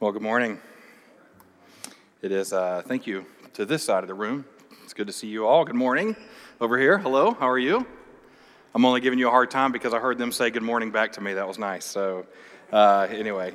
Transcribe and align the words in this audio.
Well, 0.00 0.12
good 0.12 0.22
morning. 0.22 0.60
It 2.22 2.30
is, 2.30 2.52
uh, 2.52 2.82
thank 2.86 3.04
you 3.08 3.26
to 3.54 3.66
this 3.66 3.82
side 3.82 4.04
of 4.04 4.06
the 4.06 4.14
room. 4.14 4.44
It's 4.84 4.94
good 4.94 5.08
to 5.08 5.12
see 5.12 5.26
you 5.26 5.44
all. 5.44 5.64
Good 5.64 5.74
morning 5.74 6.14
over 6.60 6.78
here. 6.78 6.98
Hello, 6.98 7.32
how 7.32 7.48
are 7.48 7.58
you? 7.58 7.84
I'm 8.76 8.84
only 8.84 9.00
giving 9.00 9.18
you 9.18 9.26
a 9.26 9.32
hard 9.32 9.50
time 9.50 9.72
because 9.72 9.92
I 9.92 9.98
heard 9.98 10.16
them 10.16 10.30
say 10.30 10.50
good 10.50 10.62
morning 10.62 10.92
back 10.92 11.10
to 11.14 11.20
me. 11.20 11.34
That 11.34 11.48
was 11.48 11.58
nice. 11.58 11.84
So, 11.84 12.26
uh, 12.72 13.08
anyway, 13.10 13.54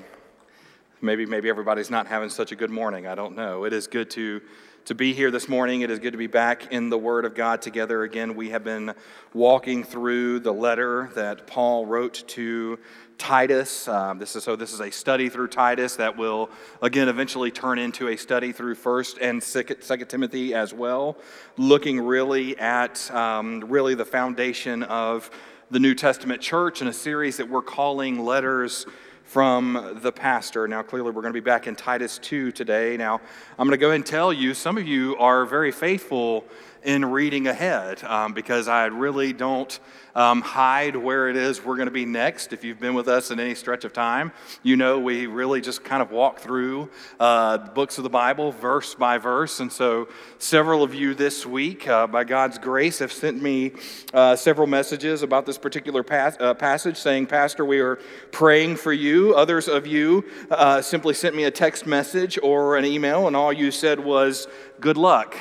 maybe, 1.02 1.26
maybe 1.26 1.48
everybody's 1.48 1.90
not 1.90 2.08
having 2.08 2.28
such 2.28 2.52
a 2.52 2.58
good 2.58 2.72
morning. 2.72 3.08
I 3.08 3.16
don't 3.16 3.38
know. 3.38 3.64
It 3.64 3.72
is 3.72 3.88
good 3.88 4.10
to 4.10 4.42
to 4.86 4.96
be 4.96 5.14
here 5.14 5.32
this 5.32 5.48
morning. 5.48 5.80
It 5.80 5.90
is 5.90 6.00
good 6.00 6.12
to 6.12 6.18
be 6.18 6.28
back 6.28 6.74
in 6.74 6.90
the 6.90 6.98
Word 6.98 7.24
of 7.24 7.36
God 7.36 7.62
together 7.62 8.04
again. 8.04 8.36
We 8.36 8.50
have 8.50 8.66
been 8.66 8.94
walking 9.34 9.82
through 9.82 10.42
the 10.42 10.52
letter 10.52 11.10
that 11.16 11.48
Paul 11.48 11.86
wrote 11.86 12.26
to 12.28 12.78
Titus. 13.18 13.88
Um, 13.88 14.20
this 14.20 14.36
is 14.36 14.44
so. 14.44 14.58
This 14.58 14.74
is 14.74 14.82
a 14.82 14.92
study 14.92 15.30
through 15.30 15.48
Titus 15.48 15.96
that 15.96 16.18
will 16.18 16.50
again 16.82 17.08
eventually 17.08 17.50
turn 17.50 17.80
into 17.80 18.10
a 18.10 18.18
study 18.18 18.52
through 18.52 18.76
First 18.76 19.20
and 19.20 19.42
Second 19.42 20.08
Timothy 20.10 20.54
as 20.54 20.74
well, 20.74 21.18
looking 21.56 22.02
really 22.02 22.58
at 22.58 23.10
um, 23.12 23.62
really 23.62 23.96
the 23.96 24.06
foundation 24.06 24.84
of 24.84 25.32
the 25.72 25.80
New 25.80 25.96
Testament 25.96 26.42
church 26.42 26.82
in 26.82 26.90
a 26.90 26.94
series 26.94 27.38
that 27.38 27.48
we're 27.48 27.62
calling 27.62 28.26
letters 28.26 28.86
from 29.34 29.98
the 30.04 30.12
pastor. 30.12 30.68
Now, 30.68 30.84
clearly, 30.84 31.10
we're 31.10 31.24
going 31.24 31.34
to 31.34 31.42
be 31.42 31.44
back 31.44 31.66
in 31.66 31.76
Titus 31.76 32.20
2 32.20 32.52
today. 32.52 32.98
Now, 32.98 33.20
I'm 33.58 33.68
going 33.68 33.72
to 33.72 33.78
go 33.78 33.88
ahead 33.88 33.96
and 33.96 34.06
tell 34.06 34.32
you 34.32 34.54
some 34.54 34.78
of 34.78 34.88
you 34.88 35.18
are 35.18 35.44
very 35.48 35.72
faithful 35.72 36.46
in 36.84 37.06
reading 37.06 37.48
ahead 37.48 38.04
um, 38.04 38.34
because 38.34 38.68
I 38.68 38.86
really 38.86 39.34
don't 39.34 39.80
um, 40.16 40.42
hide 40.42 40.96
where 40.96 41.30
it 41.30 41.36
is 41.36 41.64
we're 41.64 41.76
going 41.76 41.88
to 41.88 41.92
be 41.92 42.06
next. 42.06 42.54
If 42.54 42.64
you've 42.64 42.80
been 42.80 42.94
with 42.94 43.08
us 43.08 43.32
in 43.32 43.40
any 43.40 43.56
stretch 43.56 43.84
of 43.84 43.94
time, 43.94 44.32
you 44.62 44.76
know 44.76 45.00
we 45.00 45.26
really 45.26 45.62
just 45.62 45.84
kind 45.84 46.02
of 46.02 46.12
walk 46.12 46.40
through 46.40 46.90
uh, 47.20 47.58
books 47.58 47.98
of 47.98 48.04
the 48.04 48.10
Bible 48.10 48.52
verse 48.52 48.94
by 48.94 49.18
verse. 49.18 49.60
And 49.60 49.72
so, 49.72 50.08
several 50.38 50.84
of 50.84 50.94
you 50.94 51.14
this 51.14 51.46
week, 51.46 51.88
uh, 51.88 52.08
by 52.08 52.24
God's 52.24 52.58
grace, 52.58 53.00
have 53.00 53.12
sent 53.12 53.42
me 53.42 53.72
uh, 54.14 54.36
several 54.36 54.68
messages 54.68 55.24
about 55.24 55.46
this 55.46 55.58
particular 55.58 56.04
pas- 56.04 56.38
uh, 56.40 56.54
passage 56.54 56.98
saying, 56.98 57.28
Pastor, 57.28 57.66
we 57.66 57.80
are 57.80 57.96
praying 58.32 58.76
for 58.76 58.94
you. 58.94 59.34
Others 59.36 59.68
of 59.68 59.88
you 59.88 60.26
uh, 60.52 60.82
simply 60.82 61.14
sent 61.14 61.36
me 61.36 61.46
a 61.46 61.52
text 61.52 61.88
message 61.88 62.38
or 62.44 62.78
an 62.78 62.86
email, 62.86 63.28
and 63.28 63.36
all 63.36 63.52
you 63.54 63.72
said 63.72 64.00
was, 64.00 64.48
Good 64.80 64.98
luck. 64.98 65.38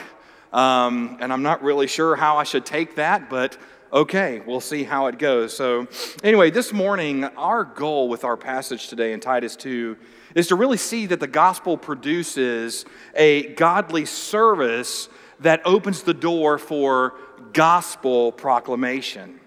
Um, 0.53 1.17
and 1.21 1.33
I'm 1.33 1.43
not 1.43 1.63
really 1.63 1.87
sure 1.87 2.15
how 2.15 2.37
I 2.37 2.45
should 2.45 2.67
take 2.67 2.97
that, 2.97 3.31
but 3.31 3.57
okay, 3.93 4.41
we'll 4.47 4.61
see 4.61 4.85
how 4.85 5.07
it 5.07 5.19
goes. 5.19 5.57
So, 5.57 5.87
anyway, 6.23 6.51
this 6.51 6.73
morning, 6.73 7.25
our 7.25 7.65
goal 7.65 8.09
with 8.09 8.25
our 8.25 8.37
passage 8.37 8.89
today 8.89 9.13
in 9.13 9.21
Titus 9.21 9.57
2 9.57 9.97
is 10.35 10.49
to 10.49 10.55
really 10.55 10.77
see 10.77 11.07
that 11.07 11.21
the 11.21 11.27
gospel 11.27 11.77
produces 11.77 12.85
a 13.15 13.49
godly 13.55 14.05
service 14.05 15.09
that 15.41 15.61
opens 15.65 16.03
the 16.03 16.15
door 16.15 16.59
for 16.59 17.15
gospel 17.53 18.33
proclamation. 18.33 19.41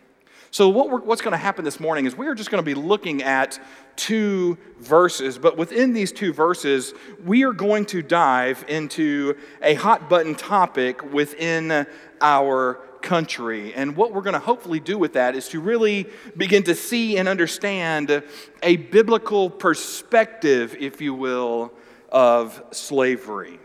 So, 0.51 0.69
what 0.69 1.05
what's 1.05 1.21
going 1.21 1.33
to 1.33 1.37
happen 1.37 1.65
this 1.65 1.79
morning 1.79 2.05
is 2.05 2.15
we're 2.15 2.35
just 2.35 2.49
going 2.49 2.63
to 2.63 2.65
be 2.65 2.75
looking 2.75 3.23
at 3.23 3.59
two 3.95 4.57
verses, 4.79 5.37
but 5.37 5.57
within 5.57 5.93
these 5.93 6.11
two 6.11 6.33
verses, 6.33 6.93
we 7.23 7.43
are 7.43 7.53
going 7.53 7.85
to 7.87 8.01
dive 8.01 8.63
into 8.67 9.37
a 9.61 9.73
hot 9.75 10.09
button 10.09 10.35
topic 10.35 11.13
within 11.13 11.87
our 12.21 12.75
country. 13.01 13.73
And 13.73 13.95
what 13.95 14.13
we're 14.13 14.21
going 14.21 14.33
to 14.33 14.39
hopefully 14.39 14.79
do 14.79 14.97
with 14.97 15.13
that 15.13 15.35
is 15.35 15.47
to 15.49 15.59
really 15.59 16.07
begin 16.35 16.63
to 16.63 16.75
see 16.75 17.17
and 17.17 17.27
understand 17.27 18.23
a 18.63 18.75
biblical 18.77 19.49
perspective, 19.49 20.75
if 20.79 21.01
you 21.01 21.13
will, 21.13 21.71
of 22.09 22.61
slavery. 22.71 23.59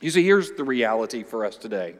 You 0.00 0.10
see, 0.10 0.24
here's 0.24 0.52
the 0.52 0.64
reality 0.64 1.22
for 1.22 1.44
us 1.44 1.56
today. 1.56 1.94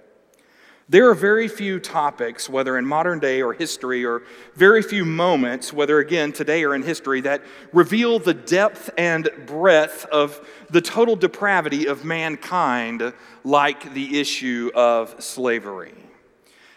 There 0.90 1.08
are 1.08 1.14
very 1.14 1.46
few 1.46 1.78
topics, 1.78 2.48
whether 2.48 2.76
in 2.76 2.84
modern 2.84 3.20
day 3.20 3.42
or 3.42 3.52
history, 3.52 4.04
or 4.04 4.24
very 4.56 4.82
few 4.82 5.04
moments, 5.04 5.72
whether 5.72 6.00
again 6.00 6.32
today 6.32 6.64
or 6.64 6.74
in 6.74 6.82
history, 6.82 7.20
that 7.20 7.44
reveal 7.72 8.18
the 8.18 8.34
depth 8.34 8.90
and 8.98 9.30
breadth 9.46 10.04
of 10.06 10.44
the 10.68 10.80
total 10.80 11.14
depravity 11.14 11.86
of 11.86 12.04
mankind 12.04 13.12
like 13.44 13.94
the 13.94 14.18
issue 14.18 14.72
of 14.74 15.14
slavery. 15.22 15.94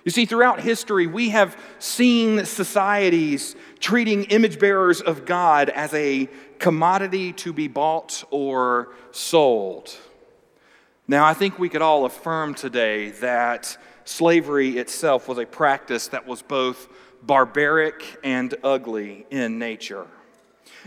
You 0.05 0.11
see, 0.11 0.27
throughout 0.27 0.59
history, 0.59 1.07
we 1.07 1.29
have 1.29 1.57
seen 1.79 2.45
societies 2.45 3.55
treating 3.79 4.25
image 4.25 4.59
bearers 4.59 5.01
of 5.01 5.25
God 5.25 5.69
as 5.69 5.91
a 5.95 6.29
commodity 6.59 7.33
to 7.33 7.51
be 7.51 7.67
bought 7.67 8.23
or 8.29 8.89
sold. 9.11 9.97
Now, 11.07 11.25
I 11.25 11.33
think 11.33 11.57
we 11.57 11.67
could 11.67 11.81
all 11.81 12.05
affirm 12.05 12.53
today 12.53 13.09
that 13.09 13.75
slavery 14.05 14.77
itself 14.77 15.27
was 15.27 15.37
a 15.37 15.45
practice 15.45 16.07
that 16.09 16.27
was 16.27 16.41
both 16.41 16.87
barbaric 17.21 18.19
and 18.23 18.53
ugly 18.63 19.25
in 19.29 19.59
nature. 19.59 20.07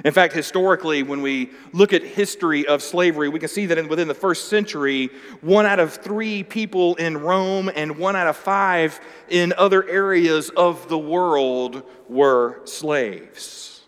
In 0.05 0.13
fact, 0.13 0.35
historically, 0.35 1.03
when 1.03 1.23
we 1.23 1.51
look 1.73 1.95
at 1.95 2.03
history 2.03 2.67
of 2.67 2.83
slavery, 2.83 3.31
we 3.31 3.39
can 3.39 3.49
see 3.49 3.65
that 3.67 3.89
within 3.89 4.09
the 4.09 4.15
first 4.15 4.49
century, 4.49 5.11
one 5.41 5.65
out 5.65 5.81
of 5.81 5.95
three 5.95 6.43
people 6.43 6.97
in 6.97 7.17
Rome 7.17 7.71
and 7.75 7.97
one 7.97 8.15
out 8.15 8.27
of 8.27 8.37
five 8.37 9.01
in 9.31 9.55
other 9.57 9.89
areas 9.89 10.51
of 10.51 10.89
the 10.89 10.99
world 10.99 11.83
were 12.09 12.61
slaves. 12.65 13.85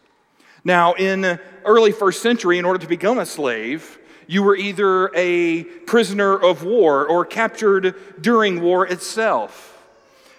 Now, 0.65 0.95
in 0.95 1.39
early 1.65 1.93
first 1.93 2.23
century, 2.23 2.59
in 2.59 2.65
order 2.65 2.79
to 2.79 2.89
become 2.89 3.19
a 3.19 3.27
slave, 3.27 3.98
you 4.29 4.43
were 4.43 4.55
either 4.55 5.11
a 5.15 5.65
prisoner 5.65 6.35
of 6.35 6.63
war 6.63 7.07
or 7.09 7.25
captured 7.25 7.95
during 8.21 8.61
war 8.61 8.87
itself. 8.87 9.75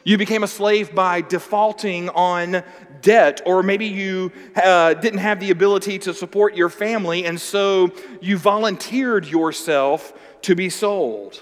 You 0.03 0.17
became 0.17 0.43
a 0.43 0.47
slave 0.47 0.93
by 0.93 1.21
defaulting 1.21 2.07
on 2.09 2.63
debt, 3.01 3.41
or 3.45 3.63
maybe 3.63 3.87
you 3.87 4.31
uh, 4.55 4.93
didn't 4.93 5.19
have 5.19 5.39
the 5.39 5.49
ability 5.49 5.99
to 5.99 6.13
support 6.13 6.55
your 6.55 6.69
family, 6.69 7.25
and 7.25 7.41
so 7.41 7.89
you 8.21 8.37
volunteered 8.37 9.25
yourself 9.25 10.13
to 10.43 10.55
be 10.55 10.69
sold. 10.69 11.41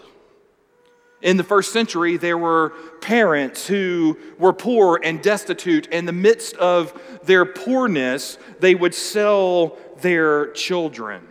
In 1.22 1.36
the 1.36 1.44
first 1.44 1.74
century, 1.74 2.16
there 2.16 2.38
were 2.38 2.70
parents 3.02 3.68
who 3.68 4.18
were 4.38 4.54
poor 4.54 5.02
and 5.04 5.22
destitute. 5.22 5.88
And 5.88 5.96
in 5.96 6.06
the 6.06 6.14
midst 6.14 6.56
of 6.56 7.00
their 7.24 7.44
poorness, 7.44 8.38
they 8.60 8.76
would 8.76 8.94
sell 8.94 9.78
their 10.00 10.52
children. 10.52 11.28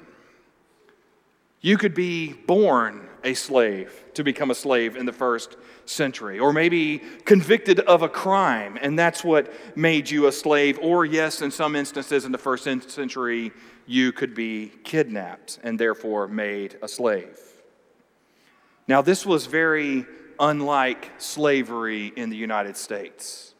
You 1.67 1.77
could 1.77 1.95
be 1.95 2.33
born 2.33 3.09
a 3.25 3.35
slave 3.35 4.05
to 4.15 4.23
become 4.23 4.53
a 4.53 4.55
slave 4.55 4.95
in 4.95 5.05
the 5.05 5.13
first 5.13 5.57
century, 5.85 6.39
or 6.39 6.53
maybe 6.53 7.03
convicted 7.25 7.81
of 7.81 8.03
a 8.03 8.09
crime, 8.09 8.79
and 8.81 8.97
that's 8.97 9.25
what 9.25 9.53
made 9.77 10.09
you 10.09 10.29
a 10.29 10.33
slave. 10.33 10.79
Or, 10.81 11.05
yes, 11.05 11.43
in 11.43 11.51
some 11.51 11.75
instances 11.75 12.25
in 12.25 12.31
the 12.31 12.39
first 12.39 12.63
century, 12.63 13.51
you 13.85 14.13
could 14.13 14.33
be 14.33 14.75
kidnapped 14.85 15.59
and 15.65 15.77
therefore 15.77 16.29
made 16.29 16.79
a 16.83 16.87
slave. 16.87 17.37
Now, 18.87 19.03
this 19.03 19.27
was 19.27 19.47
very 19.47 20.07
unlike 20.39 21.11
slavery 21.19 22.13
in 22.15 22.31
the 22.31 22.37
United 22.37 22.77
States. 22.77 23.56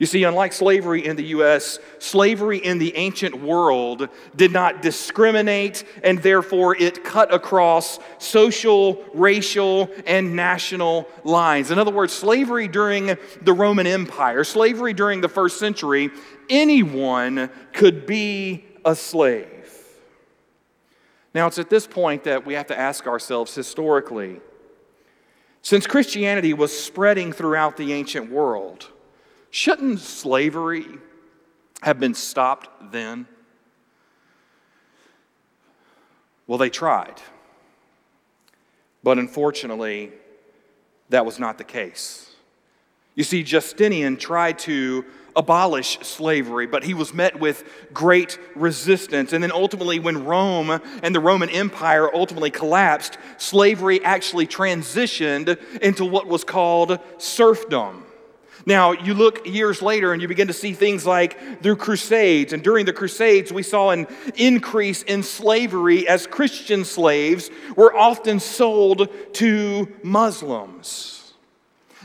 You 0.00 0.06
see, 0.06 0.24
unlike 0.24 0.54
slavery 0.54 1.04
in 1.04 1.16
the 1.16 1.24
U.S., 1.24 1.78
slavery 1.98 2.56
in 2.56 2.78
the 2.78 2.96
ancient 2.96 3.34
world 3.34 4.08
did 4.34 4.50
not 4.50 4.80
discriminate, 4.80 5.84
and 6.02 6.22
therefore 6.22 6.74
it 6.74 7.04
cut 7.04 7.32
across 7.34 7.98
social, 8.16 9.04
racial, 9.12 9.90
and 10.06 10.34
national 10.34 11.06
lines. 11.22 11.70
In 11.70 11.78
other 11.78 11.90
words, 11.90 12.14
slavery 12.14 12.66
during 12.66 13.18
the 13.42 13.52
Roman 13.52 13.86
Empire, 13.86 14.42
slavery 14.42 14.94
during 14.94 15.20
the 15.20 15.28
first 15.28 15.58
century, 15.58 16.08
anyone 16.48 17.50
could 17.74 18.06
be 18.06 18.64
a 18.86 18.96
slave. 18.96 19.48
Now, 21.34 21.46
it's 21.46 21.58
at 21.58 21.68
this 21.68 21.86
point 21.86 22.24
that 22.24 22.46
we 22.46 22.54
have 22.54 22.68
to 22.68 22.78
ask 22.78 23.06
ourselves 23.06 23.54
historically 23.54 24.40
since 25.60 25.86
Christianity 25.86 26.54
was 26.54 26.74
spreading 26.74 27.34
throughout 27.34 27.76
the 27.76 27.92
ancient 27.92 28.30
world, 28.30 28.88
Shouldn't 29.50 30.00
slavery 30.00 30.86
have 31.82 31.98
been 31.98 32.14
stopped 32.14 32.92
then? 32.92 33.26
Well, 36.46 36.58
they 36.58 36.70
tried. 36.70 37.20
But 39.02 39.18
unfortunately, 39.18 40.12
that 41.08 41.24
was 41.24 41.38
not 41.38 41.58
the 41.58 41.64
case. 41.64 42.30
You 43.14 43.24
see, 43.24 43.42
Justinian 43.42 44.16
tried 44.16 44.58
to 44.60 45.04
abolish 45.36 45.98
slavery, 46.00 46.66
but 46.66 46.84
he 46.84 46.94
was 46.94 47.14
met 47.14 47.38
with 47.38 47.64
great 47.92 48.38
resistance. 48.54 49.32
And 49.32 49.42
then 49.42 49.52
ultimately, 49.52 49.98
when 49.98 50.24
Rome 50.24 50.80
and 51.02 51.14
the 51.14 51.20
Roman 51.20 51.50
Empire 51.50 52.14
ultimately 52.14 52.50
collapsed, 52.50 53.18
slavery 53.36 54.02
actually 54.04 54.46
transitioned 54.46 55.58
into 55.80 56.04
what 56.04 56.26
was 56.26 56.44
called 56.44 56.98
serfdom. 57.18 58.04
Now, 58.66 58.92
you 58.92 59.14
look 59.14 59.46
years 59.46 59.80
later 59.80 60.12
and 60.12 60.20
you 60.20 60.28
begin 60.28 60.48
to 60.48 60.52
see 60.52 60.72
things 60.72 61.06
like 61.06 61.62
the 61.62 61.74
Crusades. 61.74 62.52
And 62.52 62.62
during 62.62 62.86
the 62.86 62.92
Crusades, 62.92 63.52
we 63.52 63.62
saw 63.62 63.90
an 63.90 64.06
increase 64.36 65.02
in 65.02 65.22
slavery 65.22 66.06
as 66.06 66.26
Christian 66.26 66.84
slaves 66.84 67.50
were 67.76 67.96
often 67.96 68.38
sold 68.38 69.08
to 69.34 69.88
Muslims. 70.02 71.34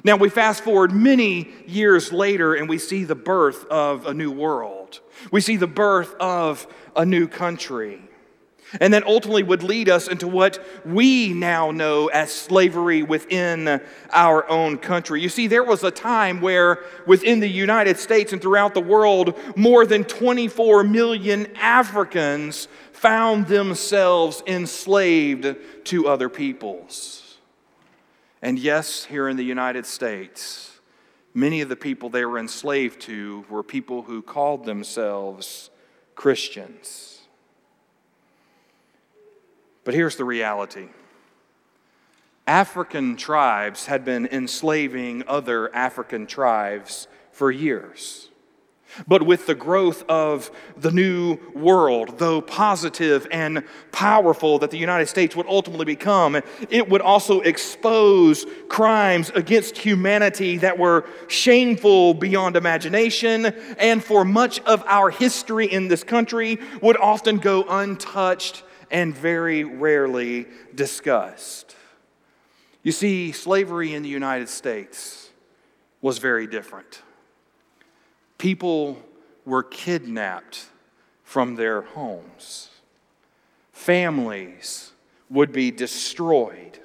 Now, 0.04 0.18
we 0.18 0.30
fast 0.30 0.64
forward 0.64 0.94
many 0.94 1.50
years 1.66 2.14
later 2.14 2.54
and 2.54 2.70
we 2.70 2.78
see 2.78 3.06
the 3.06 3.16
birth 3.16 3.66
of 3.66 4.06
a 4.06 4.14
new 4.14 4.32
world. 4.32 5.00
We 5.32 5.42
see 5.42 5.58
the 5.58 5.68
birth 5.68 6.14
of 6.20 6.68
a 6.96 7.06
new 7.06 7.28
country. 7.28 8.02
And 8.80 8.94
that 8.94 9.06
ultimately 9.06 9.44
would 9.44 9.64
lead 9.64 9.90
us 9.90 10.08
into 10.08 10.28
what 10.28 10.66
we 10.86 11.34
now 11.34 11.72
know 11.72 12.08
as 12.08 12.34
slavery 12.34 13.04
within 13.04 13.82
our 14.12 14.50
own 14.50 14.78
country. 14.78 15.22
You 15.22 15.30
see, 15.30 15.48
there 15.48 15.64
was 15.64 15.84
a 15.84 15.92
time 15.92 16.42
where 16.42 16.84
within 17.06 17.40
the 17.40 17.50
United 17.50 17.98
States 17.98 18.34
and 18.34 18.42
throughout 18.42 18.74
the 18.74 18.82
world, 18.82 19.38
more 19.56 19.86
than 19.86 20.04
24 20.04 20.84
million 20.84 21.56
Africans 21.56 22.68
found 22.92 23.48
themselves 23.48 24.42
enslaved 24.48 25.56
to 25.86 26.08
other 26.08 26.28
peoples. 26.28 27.38
And 28.42 28.60
yes, 28.60 29.06
here 29.06 29.30
in 29.30 29.38
the 29.38 29.44
United 29.44 29.86
States, 29.86 30.80
many 31.34 31.62
of 31.62 31.70
the 31.70 31.76
people 31.76 32.10
they 32.10 32.26
were 32.26 32.40
enslaved 32.40 33.02
to 33.02 33.46
were 33.50 33.64
people 33.64 34.04
who 34.04 34.22
called 34.22 34.66
themselves 34.66 35.70
Christians. 36.16 37.15
But 39.86 39.94
here's 39.94 40.18
the 40.18 40.26
reality 40.26 40.90
African 42.46 43.16
tribes 43.16 43.86
had 43.86 44.04
been 44.04 44.28
enslaving 44.28 45.24
other 45.28 45.74
African 45.74 46.28
tribes 46.28 47.08
for 47.32 47.50
years. 47.50 48.30
But 49.08 49.24
with 49.24 49.46
the 49.46 49.56
growth 49.56 50.06
of 50.08 50.50
the 50.78 50.92
new 50.92 51.38
world, 51.54 52.18
though 52.18 52.40
positive 52.40 53.28
and 53.30 53.64
powerful 53.92 54.60
that 54.60 54.72
the 54.72 54.78
United 54.78 55.08
States 55.08 55.36
would 55.36 55.48
ultimately 55.48 55.86
become, 55.86 56.42
it 56.70 56.88
would 56.88 57.02
also 57.02 57.42
expose 57.42 58.46
crimes 58.70 59.32
against 59.32 59.78
humanity 59.78 60.58
that 60.60 60.78
were 60.78 61.06
shameful 61.28 62.14
beyond 62.14 62.56
imagination, 62.56 63.48
and 63.80 64.02
for 64.02 64.24
much 64.24 64.62
of 64.62 64.82
our 64.88 65.10
history 65.10 65.66
in 65.66 65.90
this 65.90 66.04
country 66.04 66.58
would 66.82 66.96
often 66.98 67.38
go 67.38 67.66
untouched 67.68 68.64
and 68.92 69.16
very 69.16 69.64
rarely 69.64 70.48
discussed. 70.74 71.76
You 72.84 72.92
see, 72.92 73.32
slavery 73.32 73.94
in 73.94 74.04
the 74.04 74.10
United 74.10 74.50
States 74.50 75.30
was 76.02 76.20
very 76.20 76.46
different. 76.46 77.02
People 78.38 79.02
were 79.46 79.64
kidnapped 79.64 80.68
from 81.24 81.56
their 81.56 81.82
homes, 81.82 82.70
families 83.74 84.92
would 85.30 85.52
be 85.52 85.72
destroyed, 85.72 86.80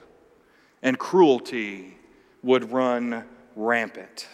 and 0.82 0.99
cruelty 0.99 1.99
would 2.43 2.73
run 2.73 3.25
rampant. 3.55 4.26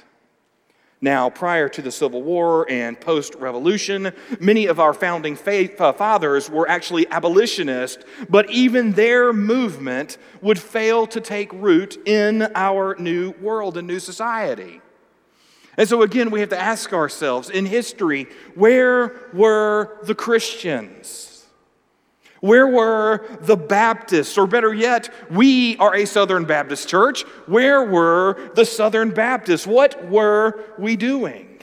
Now, 1.03 1.29
prior 1.29 1.69
to 1.69 1.83
the 1.83 1.93
Civil 1.93 2.23
War 2.23 2.67
and 2.71 2.99
post 2.99 3.35
revolution, 3.35 4.13
many 4.41 4.67
of 4.67 4.81
our 4.81 4.95
founding 4.95 5.37
uh, 5.37 5.93
fathers 5.93 6.49
were 6.49 6.69
actually 6.69 7.07
abolitionists, 7.11 8.03
but 8.31 8.51
even 8.51 8.93
their 8.93 9.33
movement 9.35 10.17
would 10.41 10.59
fail 10.59 11.07
to 11.09 11.21
take 11.21 11.53
root 11.53 11.99
in 12.09 12.49
our 12.55 12.97
new 12.99 13.33
world 13.43 13.77
and 13.77 13.87
new 13.87 14.01
society. 14.01 14.81
And 15.77 15.87
so, 15.87 16.01
again, 16.01 16.31
we 16.31 16.41
have 16.41 16.49
to 16.49 16.59
ask 16.59 16.95
ourselves 16.95 17.51
in 17.51 17.67
history 17.67 18.29
where 18.55 19.29
were 19.35 19.99
the 20.05 20.15
Christians? 20.15 21.36
Where 22.41 22.67
were 22.67 23.27
the 23.41 23.57
Baptists? 23.57 24.37
Or 24.37 24.47
better 24.47 24.75
yet, 24.75 25.09
we 25.31 25.77
are 25.79 25.95
a 25.95 26.05
Southern 26.05 26.45
Baptist 26.45 26.89
church. 26.89 27.23
Where 27.47 27.85
were 27.85 28.51
the 28.55 28.65
Southern 28.65 29.11
Baptists? 29.11 29.67
What 29.67 30.09
were 30.09 30.63
we 30.79 30.97
doing? 30.97 31.57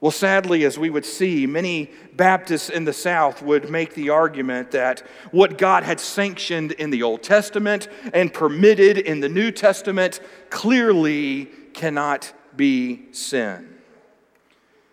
Well, 0.00 0.10
sadly, 0.10 0.64
as 0.64 0.78
we 0.78 0.90
would 0.90 1.06
see, 1.06 1.46
many 1.46 1.90
Baptists 2.12 2.68
in 2.68 2.84
the 2.84 2.92
South 2.92 3.40
would 3.42 3.70
make 3.70 3.94
the 3.94 4.10
argument 4.10 4.70
that 4.72 5.00
what 5.30 5.56
God 5.56 5.84
had 5.84 5.98
sanctioned 5.98 6.72
in 6.72 6.90
the 6.90 7.02
Old 7.02 7.22
Testament 7.22 7.88
and 8.12 8.32
permitted 8.32 8.98
in 8.98 9.20
the 9.20 9.28
New 9.28 9.50
Testament 9.50 10.20
clearly 10.50 11.46
cannot 11.72 12.32
be 12.54 13.06
sin. 13.12 13.74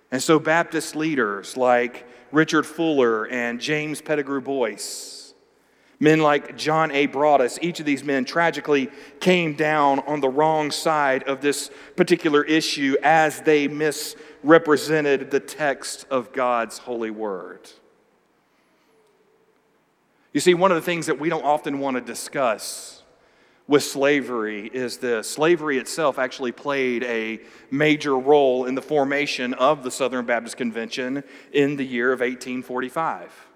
And 0.09 0.23
so, 0.23 0.39
Baptist 0.39 0.95
leaders 0.95 1.57
like 1.57 2.07
Richard 2.33 2.65
Fuller 2.65 3.25
and 3.27 3.61
James 3.61 4.01
Pettigrew 4.01 4.41
Boyce. 4.41 5.35
Men 5.99 6.19
like 6.19 6.57
John 6.57 6.91
A. 6.91 7.05
Broadus, 7.05 7.59
each 7.61 7.79
of 7.79 7.85
these 7.85 8.03
men 8.03 8.25
tragically 8.25 8.89
came 9.21 9.53
down 9.53 9.99
on 9.99 10.19
the 10.19 10.27
wrong 10.27 10.71
side 10.71 11.23
of 11.23 11.39
this 11.39 11.71
particular 11.95 12.43
issue 12.43 12.97
as 13.03 13.41
they 13.41 13.69
misrepresented 13.69 15.31
the 15.31 15.39
text 15.39 16.05
of 16.09 16.33
God's 16.33 16.79
holy 16.79 17.11
word. 17.11 17.69
You 20.33 20.41
see, 20.41 20.55
one 20.55 20.71
of 20.71 20.75
the 20.75 20.81
things 20.81 21.05
that 21.05 21.19
we 21.19 21.29
don't 21.29 21.45
often 21.45 21.79
want 21.79 21.95
to 21.95 22.01
discuss 22.01 22.92
with 23.67 23.83
slavery 23.83 24.67
is 24.73 24.97
this 24.97 25.29
slavery 25.29 25.77
itself 25.77 26.19
actually 26.19 26.51
played 26.51 27.03
a 27.03 27.39
major 27.71 28.17
role 28.17 28.65
in 28.65 28.75
the 28.75 28.81
formation 28.81 29.53
of 29.53 29.83
the 29.83 29.91
Southern 29.91 30.25
Baptist 30.25 30.57
Convention 30.57 31.23
in 31.51 31.77
the 31.77 31.85
year 31.85 32.11
of 32.11 32.19
1845. 32.19 33.52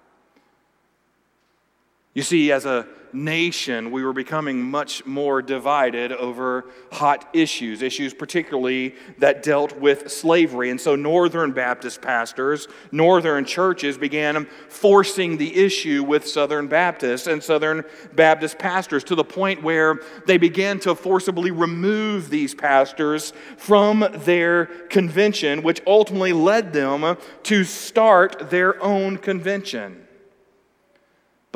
You 2.17 2.23
see, 2.23 2.51
as 2.51 2.65
a 2.65 2.87
nation, 3.13 3.91
we 3.91 4.03
were 4.03 4.11
becoming 4.11 4.59
much 4.59 5.05
more 5.05 5.39
divided 5.39 6.11
over 6.11 6.65
hot 6.91 7.29
issues, 7.31 7.83
issues 7.83 8.11
particularly 8.11 8.95
that 9.19 9.43
dealt 9.43 9.77
with 9.79 10.11
slavery. 10.11 10.71
And 10.71 10.81
so, 10.81 10.95
Northern 10.95 11.51
Baptist 11.51 12.01
pastors, 12.01 12.67
Northern 12.91 13.45
churches 13.45 13.99
began 13.99 14.47
forcing 14.67 15.37
the 15.37 15.63
issue 15.63 16.03
with 16.03 16.27
Southern 16.27 16.65
Baptists 16.65 17.27
and 17.27 17.43
Southern 17.43 17.83
Baptist 18.15 18.57
pastors 18.57 19.03
to 19.03 19.13
the 19.13 19.23
point 19.23 19.61
where 19.61 20.01
they 20.25 20.39
began 20.39 20.79
to 20.79 20.95
forcibly 20.95 21.51
remove 21.51 22.31
these 22.31 22.55
pastors 22.55 23.31
from 23.57 24.03
their 24.25 24.65
convention, 24.65 25.61
which 25.61 25.83
ultimately 25.85 26.33
led 26.33 26.73
them 26.73 27.15
to 27.43 27.63
start 27.63 28.49
their 28.49 28.81
own 28.81 29.17
convention. 29.17 30.06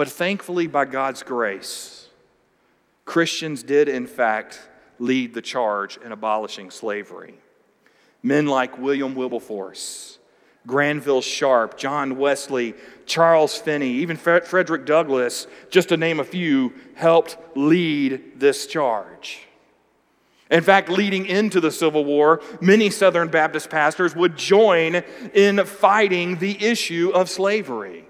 But 0.01 0.09
thankfully, 0.09 0.65
by 0.65 0.85
God's 0.85 1.21
grace, 1.21 2.07
Christians 3.05 3.61
did, 3.61 3.87
in 3.87 4.07
fact, 4.07 4.59
lead 4.97 5.35
the 5.35 5.43
charge 5.43 5.97
in 6.03 6.11
abolishing 6.11 6.71
slavery. 6.71 7.35
Men 8.23 8.47
like 8.47 8.79
William 8.79 9.13
Wilberforce, 9.13 10.17
Granville 10.65 11.21
Sharp, 11.21 11.77
John 11.77 12.17
Wesley, 12.17 12.73
Charles 13.05 13.55
Finney, 13.55 13.91
even 13.91 14.17
Frederick 14.17 14.87
Douglass, 14.87 15.45
just 15.69 15.89
to 15.89 15.97
name 15.97 16.19
a 16.19 16.23
few, 16.23 16.73
helped 16.95 17.37
lead 17.55 18.39
this 18.39 18.65
charge. 18.65 19.45
In 20.49 20.63
fact, 20.63 20.89
leading 20.89 21.27
into 21.27 21.59
the 21.61 21.69
Civil 21.69 22.05
War, 22.05 22.41
many 22.59 22.89
Southern 22.89 23.27
Baptist 23.27 23.69
pastors 23.69 24.15
would 24.15 24.35
join 24.35 25.03
in 25.35 25.63
fighting 25.63 26.37
the 26.37 26.65
issue 26.65 27.11
of 27.13 27.29
slavery. 27.29 28.07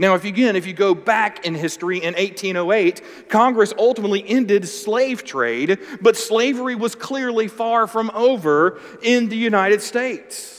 Now, 0.00 0.14
if 0.14 0.24
you, 0.24 0.30
again, 0.30 0.54
if 0.54 0.64
you 0.64 0.72
go 0.72 0.94
back 0.94 1.44
in 1.44 1.54
history 1.56 1.98
in 1.98 2.14
1808, 2.14 3.28
Congress 3.28 3.74
ultimately 3.76 4.26
ended 4.28 4.68
slave 4.68 5.24
trade, 5.24 5.78
but 6.00 6.16
slavery 6.16 6.76
was 6.76 6.94
clearly 6.94 7.48
far 7.48 7.88
from 7.88 8.10
over 8.14 8.80
in 9.02 9.28
the 9.28 9.36
United 9.36 9.82
States. 9.82 10.54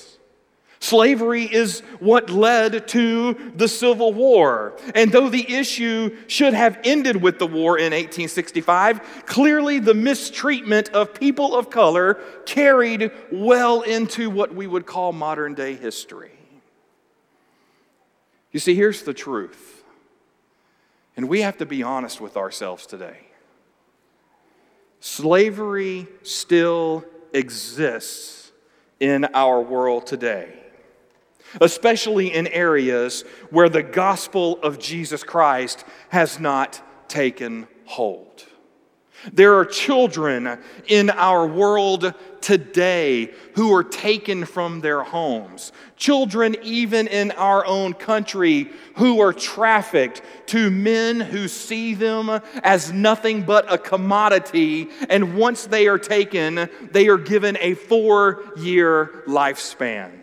Slavery 0.82 1.44
is 1.44 1.82
what 2.00 2.30
led 2.30 2.88
to 2.90 3.52
the 3.56 3.68
Civil 3.68 4.14
War. 4.14 4.78
And 4.96 5.12
though 5.12 5.30
the 5.30 5.54
issue 5.54 6.16
should 6.28 6.54
have 6.54 6.80
ended 6.84 7.22
with 7.22 7.38
the 7.38 7.48
war 7.48 7.78
in 7.78 7.92
1865, 7.92 9.26
clearly 9.26 9.80
the 9.80 9.94
mistreatment 9.94 10.90
of 10.90 11.14
people 11.14 11.54
of 11.56 11.70
color 11.70 12.16
carried 12.46 13.12
well 13.32 13.82
into 13.82 14.30
what 14.30 14.56
we 14.56 14.68
would 14.68 14.86
call 14.86 15.12
modern 15.12 15.54
day 15.54 15.76
history. 15.76 16.39
You 18.52 18.60
see, 18.60 18.76
here's 18.76 19.04
the 19.04 19.14
truth. 19.14 19.84
And 21.16 21.28
we 21.28 21.42
have 21.42 21.58
to 21.58 21.66
be 21.66 21.84
honest 21.84 22.22
with 22.22 22.38
ourselves 22.38 22.86
today. 22.86 23.28
Slavery 25.00 26.08
still 26.24 27.06
exists 27.34 28.52
in 29.00 29.26
our 29.34 29.62
world 29.62 30.08
today, 30.08 30.54
especially 31.62 32.34
in 32.34 32.48
areas 32.48 33.24
where 33.50 33.70
the 33.70 33.84
gospel 33.84 34.60
of 34.62 34.80
Jesus 34.80 35.24
Christ 35.24 35.86
has 36.10 36.40
not 36.40 36.82
taken 37.08 37.68
hold. 37.86 38.29
There 39.34 39.56
are 39.56 39.66
children 39.66 40.60
in 40.88 41.10
our 41.10 41.46
world 41.46 42.14
today 42.42 43.34
who 43.56 43.74
are 43.74 43.84
taken 43.84 44.46
from 44.46 44.82
their 44.82 45.04
homes. 45.04 45.72
Children, 45.98 46.56
even 46.64 47.08
in 47.08 47.32
our 47.32 47.66
own 47.66 47.94
country, 47.94 48.72
who 48.96 49.22
are 49.22 49.34
trafficked 49.34 50.22
to 50.48 50.72
men 50.72 51.20
who 51.20 51.48
see 51.48 51.94
them 51.94 52.30
as 52.64 52.92
nothing 52.92 53.44
but 53.44 53.72
a 53.72 53.78
commodity. 53.78 54.88
And 55.10 55.36
once 55.36 55.66
they 55.66 55.88
are 55.88 56.00
taken, 56.00 56.70
they 56.92 57.08
are 57.08 57.18
given 57.18 57.58
a 57.60 57.74
four 57.74 58.44
year 58.58 59.24
lifespan. 59.28 60.19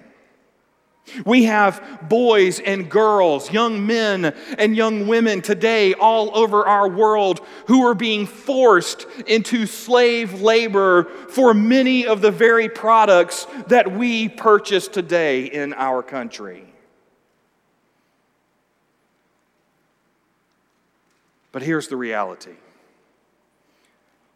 We 1.25 1.45
have 1.45 2.09
boys 2.09 2.59
and 2.59 2.91
girls, 2.91 3.53
young 3.53 3.87
men 3.87 4.35
and 4.59 4.77
young 4.77 5.07
women 5.07 5.41
today 5.41 5.95
all 5.95 6.37
over 6.37 6.67
our 6.67 6.89
world 6.89 7.41
who 7.69 7.87
are 7.87 7.95
being 7.95 8.27
forced 8.27 9.07
into 9.27 9.67
slave 9.67 10.41
labor 10.41 11.05
for 11.31 11.55
many 11.55 12.07
of 12.07 12.23
the 12.23 12.31
very 12.33 12.69
products 12.69 13.47
that 13.69 13.93
we 13.93 14.29
purchase 14.29 14.89
today 14.89 15.45
in 15.45 15.73
our 15.75 16.03
country. 16.03 16.65
But 21.53 21.63
here's 21.63 21.89
the 21.89 21.97
reality. 21.97 22.57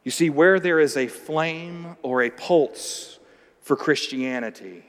You 0.04 0.10
see, 0.10 0.30
where 0.30 0.58
there 0.58 0.80
is 0.80 0.96
a 0.96 1.08
flame 1.08 1.96
or 2.02 2.22
a 2.22 2.30
pulse 2.30 3.18
for 3.60 3.76
Christianity, 3.76 4.84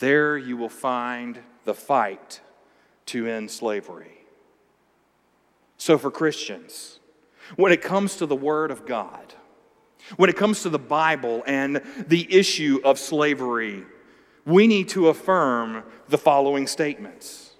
there 0.00 0.36
you 0.36 0.56
will 0.56 0.68
find 0.68 1.38
the 1.64 1.74
fight 1.74 2.40
to 3.06 3.26
end 3.26 3.50
slavery. 3.50 4.18
So, 5.76 5.96
for 5.96 6.10
Christians, 6.10 6.98
when 7.56 7.72
it 7.72 7.80
comes 7.80 8.16
to 8.16 8.26
the 8.26 8.36
Word 8.36 8.70
of 8.70 8.86
God, 8.86 9.34
when 10.16 10.28
it 10.28 10.36
comes 10.36 10.62
to 10.62 10.68
the 10.68 10.78
Bible 10.78 11.42
and 11.46 11.82
the 12.08 12.26
issue 12.32 12.80
of 12.84 12.98
slavery, 12.98 13.84
we 14.44 14.66
need 14.66 14.88
to 14.90 15.08
affirm 15.08 15.84
the 16.08 16.18
following 16.18 16.66
statements. 16.66 17.50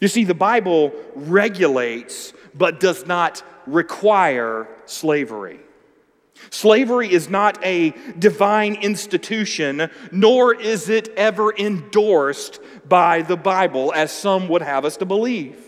You 0.00 0.08
see, 0.08 0.24
the 0.24 0.34
Bible 0.34 0.92
regulates 1.14 2.32
but 2.54 2.80
does 2.80 3.06
not 3.06 3.42
require 3.66 4.68
slavery. 4.86 5.60
Slavery 6.50 7.12
is 7.12 7.28
not 7.28 7.58
a 7.64 7.94
divine 8.18 8.74
institution, 8.76 9.90
nor 10.12 10.54
is 10.54 10.88
it 10.88 11.08
ever 11.16 11.54
endorsed 11.56 12.60
by 12.86 13.22
the 13.22 13.36
Bible, 13.36 13.92
as 13.94 14.12
some 14.12 14.48
would 14.48 14.62
have 14.62 14.84
us 14.84 14.96
to 14.98 15.04
believe. 15.04 15.64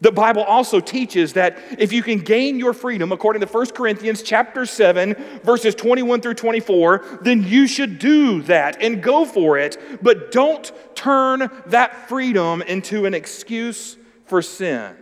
The 0.00 0.12
Bible 0.12 0.42
also 0.42 0.80
teaches 0.80 1.34
that 1.34 1.58
if 1.78 1.92
you 1.92 2.02
can 2.02 2.20
gain 2.20 2.58
your 2.58 2.72
freedom, 2.72 3.12
according 3.12 3.40
to 3.40 3.46
1 3.46 3.66
Corinthians 3.70 4.22
chapter 4.22 4.64
7, 4.64 5.14
verses 5.44 5.74
21 5.74 6.20
through 6.22 6.34
24, 6.34 7.18
then 7.22 7.42
you 7.42 7.66
should 7.66 7.98
do 7.98 8.42
that 8.42 8.80
and 8.80 9.02
go 9.02 9.24
for 9.24 9.58
it, 9.58 9.76
but 10.02 10.32
don't 10.32 10.72
turn 10.94 11.50
that 11.66 12.08
freedom 12.08 12.62
into 12.62 13.04
an 13.04 13.12
excuse 13.12 13.98
for 14.24 14.40
sin. 14.40 14.96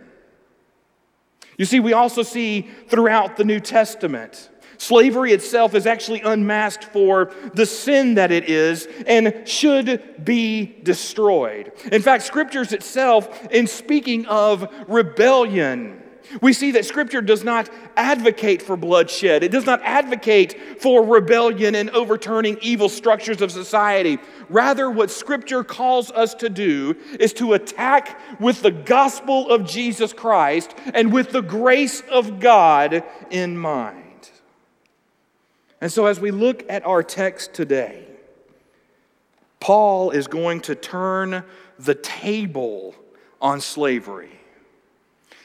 You 1.61 1.65
see, 1.65 1.79
we 1.79 1.93
also 1.93 2.23
see 2.23 2.67
throughout 2.87 3.37
the 3.37 3.43
New 3.43 3.59
Testament, 3.59 4.49
slavery 4.79 5.31
itself 5.31 5.75
is 5.75 5.85
actually 5.85 6.21
unmasked 6.21 6.85
for 6.85 7.31
the 7.53 7.67
sin 7.67 8.15
that 8.15 8.31
it 8.31 8.49
is 8.49 8.87
and 9.05 9.47
should 9.47 10.25
be 10.25 10.79
destroyed. 10.81 11.71
In 11.91 12.01
fact, 12.01 12.23
scriptures 12.23 12.73
itself, 12.73 13.45
in 13.51 13.67
speaking 13.67 14.25
of 14.25 14.73
rebellion, 14.87 16.01
we 16.41 16.53
see 16.53 16.71
that 16.71 16.85
Scripture 16.85 17.21
does 17.21 17.43
not 17.43 17.69
advocate 17.95 18.61
for 18.61 18.77
bloodshed. 18.77 19.43
It 19.43 19.51
does 19.51 19.65
not 19.65 19.81
advocate 19.83 20.81
for 20.81 21.05
rebellion 21.05 21.75
and 21.75 21.89
overturning 21.91 22.57
evil 22.61 22.89
structures 22.89 23.41
of 23.41 23.51
society. 23.51 24.19
Rather, 24.49 24.89
what 24.89 25.11
Scripture 25.11 25.63
calls 25.63 26.11
us 26.11 26.33
to 26.35 26.49
do 26.49 26.95
is 27.19 27.33
to 27.33 27.53
attack 27.53 28.19
with 28.39 28.61
the 28.61 28.71
gospel 28.71 29.49
of 29.49 29.65
Jesus 29.65 30.13
Christ 30.13 30.75
and 30.93 31.11
with 31.11 31.31
the 31.31 31.41
grace 31.41 32.01
of 32.09 32.39
God 32.39 33.03
in 33.29 33.57
mind. 33.57 34.29
And 35.79 35.91
so, 35.91 36.05
as 36.05 36.19
we 36.19 36.31
look 36.31 36.63
at 36.69 36.85
our 36.85 37.01
text 37.01 37.53
today, 37.53 38.05
Paul 39.59 40.11
is 40.11 40.27
going 40.27 40.61
to 40.61 40.75
turn 40.75 41.43
the 41.79 41.95
table 41.95 42.95
on 43.41 43.61
slavery. 43.61 44.40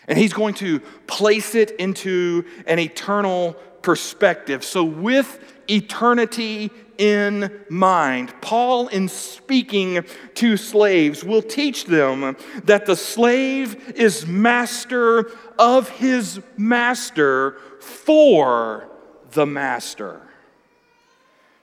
And 0.09 0.19
he's 0.19 0.33
going 0.33 0.55
to 0.55 0.81
place 1.07 1.55
it 1.55 1.73
into 1.73 2.45
an 2.67 2.79
eternal 2.79 3.55
perspective. 3.83 4.65
So, 4.65 4.85
with 4.85 5.39
eternity 5.69 6.71
in 6.99 7.51
mind, 7.69 8.33
Paul, 8.41 8.89
in 8.89 9.09
speaking 9.09 10.05
to 10.35 10.57
slaves, 10.57 11.25
will 11.25 11.43
teach 11.43 11.85
them 11.85 12.37
that 12.65 12.87
the 12.87 12.97
slave 12.97 13.95
is 13.97 14.27
master 14.27 15.31
of 15.59 15.89
his 15.91 16.41
master 16.57 17.59
for 17.81 18.89
the 19.33 19.47
master. 19.47 20.23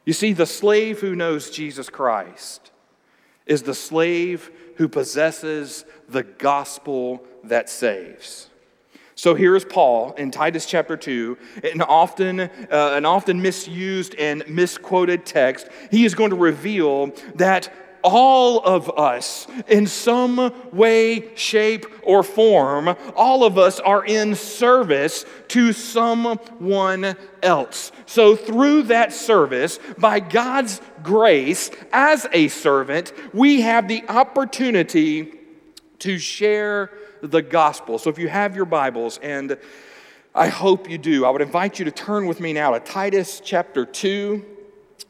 You 0.05 0.13
see, 0.13 0.33
the 0.33 0.45
slave 0.45 1.00
who 1.00 1.15
knows 1.15 1.50
Jesus 1.50 1.89
Christ 1.89 2.71
is 3.45 3.63
the 3.63 3.73
slave 3.73 4.51
who 4.77 4.88
possesses 4.88 5.85
the 6.09 6.23
gospel 6.23 7.25
that 7.43 7.69
saves. 7.69 8.50
So 9.15 9.35
here 9.35 9.55
is 9.55 9.63
Paul 9.63 10.13
in 10.13 10.31
Titus 10.31 10.65
chapter 10.65 10.97
2, 10.97 11.38
an 11.73 11.81
often, 11.81 12.39
uh, 12.39 12.50
an 12.71 13.05
often 13.05 13.41
misused 13.41 14.15
and 14.15 14.43
misquoted 14.47 15.25
text. 15.25 15.67
He 15.91 16.03
is 16.03 16.15
going 16.15 16.31
to 16.31 16.35
reveal 16.35 17.12
that 17.35 17.71
all 18.03 18.59
of 18.59 18.89
us, 18.97 19.47
in 19.67 19.88
some 19.88 20.53
way, 20.73 21.35
shape, 21.35 21.85
or 22.03 22.21
form, 22.21 22.95
all 23.15 23.45
of 23.45 23.57
us 23.57 23.79
are 23.79 24.03
in 24.03 24.35
service 24.35 25.25
to 25.50 25.71
someone 25.71 27.15
else. 27.41 27.91
So, 28.05 28.35
through 28.35 28.83
that 28.83 29.13
service, 29.13 29.79
by 29.97 30.19
God's 30.19 30.81
grace, 31.01 31.71
as 31.93 32.27
a 32.33 32.50
servant, 32.50 33.13
we 33.33 33.62
have 33.62 33.88
the 33.88 34.03
opportunity 34.09 35.39
to 36.00 36.19
share 36.19 36.91
the 37.30 37.42
gospel. 37.42 37.98
So, 37.98 38.10
if 38.10 38.20
you 38.20 38.27
have 38.27 38.56
your 38.56 38.65
Bibles, 38.65 39.18
and 39.20 39.58
I 40.36 40.48
hope 40.48 40.89
you 40.89 40.98
do, 40.98 41.25
I 41.25 41.30
would 41.30 41.42
invite 41.42 41.80
you 41.80 41.86
to 41.86 41.92
turn 41.92 42.27
with 42.27 42.39
me 42.39 42.53
now 42.53 42.72
to 42.72 42.80
Titus 42.80 43.42
chapter 43.44 43.86
2. 43.86 44.46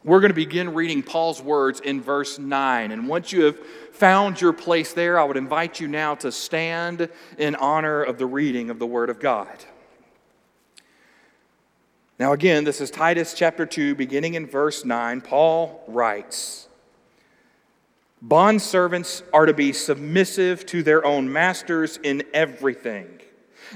We're 0.03 0.19
going 0.19 0.31
to 0.31 0.35
begin 0.35 0.73
reading 0.73 1.01
Paul's 1.01 1.41
words 1.41 1.79
in 1.79 2.01
verse 2.01 2.37
9. 2.37 2.91
And 2.91 3.07
once 3.07 3.31
you 3.31 3.43
have 3.45 3.57
found 3.93 4.41
your 4.41 4.51
place 4.53 4.93
there, 4.93 5.17
I 5.17 5.23
would 5.23 5.37
invite 5.37 5.79
you 5.79 5.87
now 5.87 6.15
to 6.15 6.31
stand 6.31 7.09
in 7.37 7.55
honor 7.55 8.03
of 8.03 8.17
the 8.17 8.25
reading 8.25 8.69
of 8.69 8.79
the 8.79 8.85
Word 8.85 9.09
of 9.09 9.19
God. 9.19 9.63
Now, 12.19 12.33
again, 12.33 12.63
this 12.63 12.79
is 12.79 12.91
Titus 12.91 13.33
chapter 13.33 13.65
2, 13.65 13.95
beginning 13.95 14.35
in 14.35 14.45
verse 14.45 14.85
9. 14.85 15.21
Paul 15.21 15.83
writes 15.87 16.67
Bondservants 18.25 19.21
are 19.33 19.45
to 19.45 19.53
be 19.53 19.73
submissive 19.73 20.65
to 20.67 20.83
their 20.83 21.05
own 21.05 21.31
masters 21.31 21.97
in 22.03 22.23
everything 22.33 23.19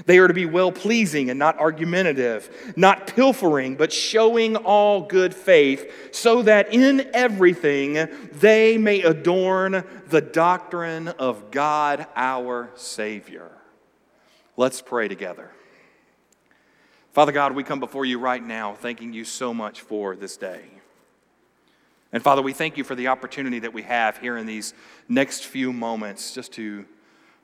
they 0.06 0.18
are 0.18 0.28
to 0.28 0.34
be 0.34 0.46
well 0.46 0.72
pleasing 0.72 1.30
and 1.30 1.38
not 1.38 1.58
argumentative, 1.58 2.74
not 2.76 3.06
pilfering, 3.06 3.76
but 3.76 3.92
showing 3.92 4.56
all 4.56 5.02
good 5.02 5.34
faith, 5.34 6.14
so 6.14 6.42
that 6.42 6.72
in 6.72 7.10
everything 7.12 8.08
they 8.32 8.78
may 8.78 9.02
adorn 9.02 9.84
the 10.08 10.20
doctrine 10.20 11.08
of 11.08 11.50
God 11.50 12.06
our 12.14 12.70
Savior. 12.74 13.50
Let's 14.56 14.80
pray 14.80 15.08
together. 15.08 15.50
Father 17.12 17.32
God, 17.32 17.54
we 17.54 17.64
come 17.64 17.80
before 17.80 18.04
you 18.04 18.18
right 18.18 18.42
now, 18.42 18.74
thanking 18.74 19.12
you 19.12 19.24
so 19.24 19.52
much 19.52 19.80
for 19.80 20.14
this 20.14 20.36
day. 20.36 20.77
And 22.12 22.22
Father, 22.22 22.40
we 22.40 22.52
thank 22.52 22.76
you 22.76 22.84
for 22.84 22.94
the 22.94 23.08
opportunity 23.08 23.58
that 23.58 23.72
we 23.72 23.82
have 23.82 24.18
here 24.18 24.36
in 24.38 24.46
these 24.46 24.72
next 25.08 25.44
few 25.44 25.72
moments 25.72 26.32
just 26.32 26.52
to, 26.52 26.86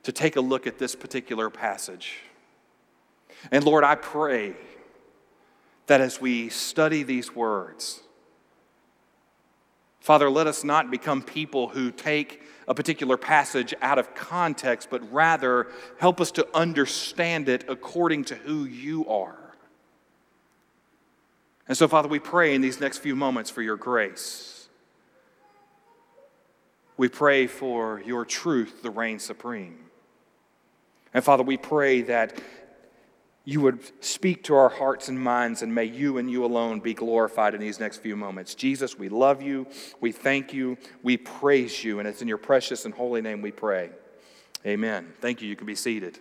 to 0.05 0.13
take 0.13 0.37
a 0.37 0.41
look 0.41 0.67
at 0.67 0.79
this 0.79 0.95
particular 0.95 1.51
passage. 1.51 2.17
And 3.51 3.63
Lord, 3.65 3.85
I 3.85 3.95
pray 3.95 4.55
that 5.87 6.01
as 6.01 6.21
we 6.21 6.49
study 6.49 7.03
these 7.03 7.35
words, 7.35 8.01
Father, 10.01 10.31
let 10.31 10.47
us 10.47 10.65
not 10.65 10.91
become 10.91 11.23
people 11.23 11.69
who 11.69 11.91
take 11.91 12.43
a 12.67 12.75
particular 12.75 13.17
passage 13.17 13.75
out 13.83 13.99
of 13.99 14.15
context, 14.15 14.89
but 14.91 15.13
rather 15.13 15.69
help 15.99 16.21
us 16.21 16.31
to 16.33 16.47
understand 16.55 17.49
it 17.49 17.65
according 17.69 18.25
to 18.25 18.35
who 18.35 18.65
you 18.65 19.07
are. 19.09 19.37
And 21.67 21.77
so, 21.77 21.89
Father, 21.89 22.09
we 22.09 22.19
pray 22.19 22.55
in 22.55 22.61
these 22.61 22.81
next 22.81 22.99
few 22.99 23.17
moments 23.17 23.51
for 23.51 23.63
your 23.63 23.77
grace. 23.77 24.54
We 26.97 27.09
pray 27.09 27.47
for 27.47 28.01
your 28.05 28.25
truth, 28.25 28.83
the 28.83 28.91
reign 28.91 29.19
supreme. 29.19 29.79
And 31.13 31.25
Father, 31.25 31.43
we 31.43 31.57
pray 31.57 32.03
that 32.03 32.41
you 33.45 33.61
would 33.61 33.81
speak 34.03 34.45
to 34.45 34.55
our 34.55 34.71
hearts 34.71 35.09
and 35.09 35.21
minds, 35.21 35.63
and 35.63 35.75
may 35.75 35.85
you 35.85 36.19
and 36.19 36.31
you 36.31 36.45
alone 36.45 36.81
be 36.81 36.95
glorified 36.95 37.55
in 37.55 37.61
these 37.61 37.79
next 37.79 37.99
few 37.99 38.17
moments. 38.17 38.55
Jesus, 38.55 38.99
we 38.99 39.11
love 39.11 39.43
you, 39.43 39.67
we 40.01 40.13
thank 40.13 40.55
you, 40.55 40.79
we 41.03 41.17
praise 41.19 41.85
you, 41.85 41.99
and 41.99 42.09
it's 42.09 42.23
in 42.23 42.29
your 42.29 42.39
precious 42.39 42.87
and 42.87 42.95
holy 42.95 43.21
name 43.21 43.43
we 43.43 43.53
pray. 43.53 43.91
Amen. 44.67 45.13
Thank 45.21 45.43
you. 45.43 45.49
You 45.49 45.57
can 45.57 45.67
be 45.67 45.75
seated. 45.75 46.19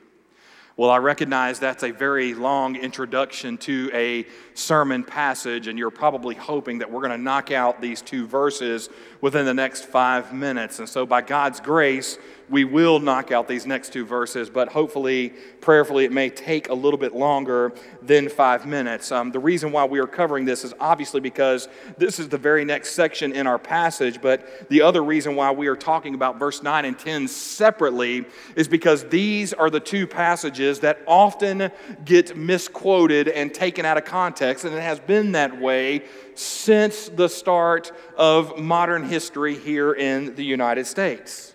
Well, 0.76 0.90
I 0.90 0.98
recognize 0.98 1.60
that's 1.60 1.84
a 1.84 1.92
very 1.92 2.34
long 2.34 2.76
introduction 2.76 3.60
to 3.60 3.92
a 3.94 4.26
sermon 4.56 5.04
passage, 5.04 5.68
and 5.68 5.78
you're 5.78 5.92
probably 5.92 6.34
hoping 6.34 6.80
that 6.80 6.90
we're 6.90 7.02
going 7.02 7.12
to 7.12 7.24
knock 7.24 7.52
out 7.52 7.80
these 7.80 8.02
two 8.02 8.26
verses 8.26 8.90
within 9.22 9.46
the 9.46 9.54
next 9.54 9.86
five 9.86 10.34
minutes. 10.34 10.80
And 10.80 10.90
so, 10.90 11.06
by 11.06 11.22
God's 11.22 11.60
grace, 11.60 12.18
we 12.54 12.64
will 12.66 13.00
knock 13.00 13.32
out 13.32 13.48
these 13.48 13.66
next 13.66 13.92
two 13.92 14.06
verses, 14.06 14.48
but 14.48 14.70
hopefully, 14.70 15.30
prayerfully, 15.60 16.06
it 16.06 16.12
may 16.12 16.30
take 16.30 16.70
a 16.70 16.74
little 16.74 17.00
bit 17.00 17.16
longer 17.16 17.74
than 18.04 18.30
five 18.30 18.68
minutes. 18.68 19.12
Um, 19.12 19.32
the 19.32 19.40
reason 19.40 19.72
why 19.72 19.86
we 19.86 19.98
are 19.98 20.06
covering 20.06 20.46
this 20.46 20.64
is 20.64 20.72
obviously 20.80 21.20
because 21.20 21.68
this 21.98 22.20
is 22.20 22.30
the 22.30 22.38
very 22.38 22.64
next 22.64 22.92
section 22.92 23.34
in 23.34 23.48
our 23.48 23.58
passage, 23.58 24.22
but 24.22 24.70
the 24.70 24.84
other 24.84 25.04
reason 25.04 25.36
why 25.36 25.50
we 25.50 25.66
are 25.66 25.76
talking 25.76 26.14
about 26.14 26.38
verse 26.38 26.62
9 26.62 26.86
and 26.86 27.00
10 27.00 27.28
separately 27.28 28.24
is 28.56 28.68
because 28.68 29.04
these 29.06 29.52
are 29.52 29.72
the 29.72 29.80
two 29.80 30.06
passages 30.06 30.80
that 30.82 31.00
often 31.08 31.72
get 32.06 32.38
misquoted 32.38 33.30
and 33.30 33.52
taken 33.52 33.84
out 33.84 33.98
of 33.98 34.06
context, 34.06 34.64
and 34.64 34.76
it 34.76 34.82
has 34.82 35.00
been 35.00 35.32
that 35.32 35.60
way 35.60 36.04
since 36.36 37.10
the 37.10 37.28
start 37.28 37.92
of 38.16 38.60
modern 38.60 39.10
history 39.10 39.58
here 39.58 39.94
in 39.94 40.36
the 40.36 40.46
United 40.46 40.86
States. 40.86 41.54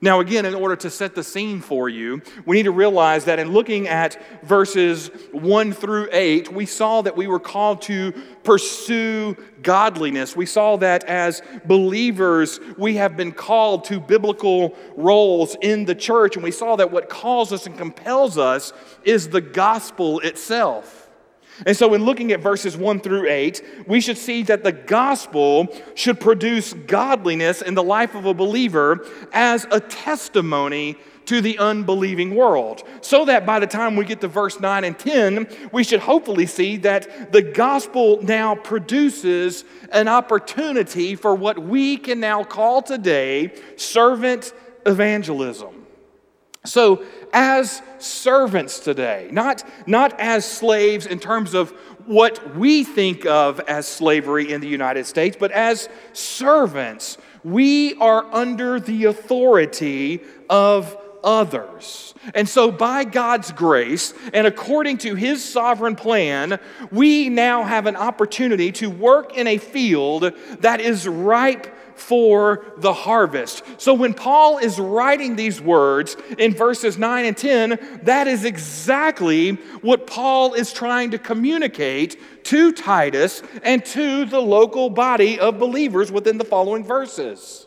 Now, 0.00 0.20
again, 0.20 0.44
in 0.44 0.54
order 0.54 0.76
to 0.76 0.90
set 0.90 1.14
the 1.14 1.22
scene 1.22 1.60
for 1.60 1.88
you, 1.88 2.22
we 2.46 2.56
need 2.56 2.64
to 2.64 2.70
realize 2.72 3.24
that 3.26 3.38
in 3.38 3.52
looking 3.52 3.88
at 3.88 4.44
verses 4.44 5.10
1 5.32 5.72
through 5.72 6.08
8, 6.12 6.52
we 6.52 6.66
saw 6.66 7.02
that 7.02 7.16
we 7.16 7.26
were 7.26 7.40
called 7.40 7.82
to 7.82 8.12
pursue 8.42 9.36
godliness. 9.62 10.36
We 10.36 10.46
saw 10.46 10.76
that 10.78 11.04
as 11.04 11.42
believers, 11.64 12.60
we 12.76 12.96
have 12.96 13.16
been 13.16 13.32
called 13.32 13.84
to 13.84 14.00
biblical 14.00 14.76
roles 14.96 15.56
in 15.62 15.84
the 15.84 15.94
church, 15.94 16.36
and 16.36 16.44
we 16.44 16.50
saw 16.50 16.76
that 16.76 16.90
what 16.90 17.08
calls 17.08 17.52
us 17.52 17.66
and 17.66 17.76
compels 17.76 18.36
us 18.36 18.72
is 19.04 19.28
the 19.28 19.40
gospel 19.40 20.20
itself. 20.20 21.03
And 21.66 21.76
so, 21.76 21.94
in 21.94 22.04
looking 22.04 22.32
at 22.32 22.40
verses 22.40 22.76
1 22.76 23.00
through 23.00 23.28
8, 23.28 23.86
we 23.86 24.00
should 24.00 24.18
see 24.18 24.42
that 24.44 24.64
the 24.64 24.72
gospel 24.72 25.68
should 25.94 26.20
produce 26.20 26.72
godliness 26.72 27.62
in 27.62 27.74
the 27.74 27.82
life 27.82 28.14
of 28.14 28.26
a 28.26 28.34
believer 28.34 29.06
as 29.32 29.66
a 29.70 29.80
testimony 29.80 30.96
to 31.26 31.40
the 31.40 31.58
unbelieving 31.58 32.34
world. 32.34 32.82
So 33.00 33.24
that 33.26 33.46
by 33.46 33.58
the 33.58 33.66
time 33.66 33.96
we 33.96 34.04
get 34.04 34.20
to 34.20 34.28
verse 34.28 34.60
9 34.60 34.84
and 34.84 34.98
10, 34.98 35.70
we 35.72 35.84
should 35.84 36.00
hopefully 36.00 36.46
see 36.46 36.76
that 36.78 37.32
the 37.32 37.42
gospel 37.42 38.20
now 38.22 38.54
produces 38.54 39.64
an 39.90 40.08
opportunity 40.08 41.16
for 41.16 41.34
what 41.34 41.58
we 41.58 41.96
can 41.96 42.20
now 42.20 42.44
call 42.44 42.82
today 42.82 43.54
servant 43.76 44.52
evangelism. 44.86 45.73
So, 46.66 47.04
as 47.34 47.82
servants 47.98 48.78
today, 48.78 49.28
not, 49.30 49.64
not 49.86 50.18
as 50.18 50.50
slaves 50.50 51.04
in 51.04 51.18
terms 51.18 51.52
of 51.52 51.72
what 52.06 52.56
we 52.56 52.84
think 52.84 53.26
of 53.26 53.60
as 53.60 53.86
slavery 53.86 54.50
in 54.50 54.62
the 54.62 54.68
United 54.68 55.04
States, 55.04 55.36
but 55.38 55.52
as 55.52 55.90
servants, 56.14 57.18
we 57.42 57.94
are 57.96 58.24
under 58.32 58.80
the 58.80 59.04
authority 59.04 60.22
of 60.48 60.96
others. 61.22 62.14
And 62.34 62.48
so, 62.48 62.70
by 62.70 63.04
God's 63.04 63.52
grace 63.52 64.14
and 64.32 64.46
according 64.46 64.98
to 64.98 65.14
His 65.14 65.44
sovereign 65.44 65.96
plan, 65.96 66.58
we 66.90 67.28
now 67.28 67.62
have 67.62 67.86
an 67.86 67.96
opportunity 67.96 68.72
to 68.72 68.88
work 68.88 69.36
in 69.36 69.46
a 69.46 69.58
field 69.58 70.32
that 70.60 70.80
is 70.80 71.06
ripe 71.06 71.74
for 71.94 72.64
the 72.78 72.92
harvest. 72.92 73.62
So 73.78 73.94
when 73.94 74.14
Paul 74.14 74.58
is 74.58 74.78
writing 74.78 75.36
these 75.36 75.60
words 75.60 76.16
in 76.38 76.54
verses 76.54 76.98
9 76.98 77.24
and 77.24 77.36
10, 77.36 78.00
that 78.02 78.26
is 78.26 78.44
exactly 78.44 79.52
what 79.82 80.06
Paul 80.06 80.54
is 80.54 80.72
trying 80.72 81.10
to 81.12 81.18
communicate 81.18 82.44
to 82.44 82.72
Titus 82.72 83.42
and 83.62 83.84
to 83.86 84.24
the 84.24 84.40
local 84.40 84.90
body 84.90 85.38
of 85.38 85.58
believers 85.58 86.12
within 86.12 86.38
the 86.38 86.44
following 86.44 86.84
verses. 86.84 87.66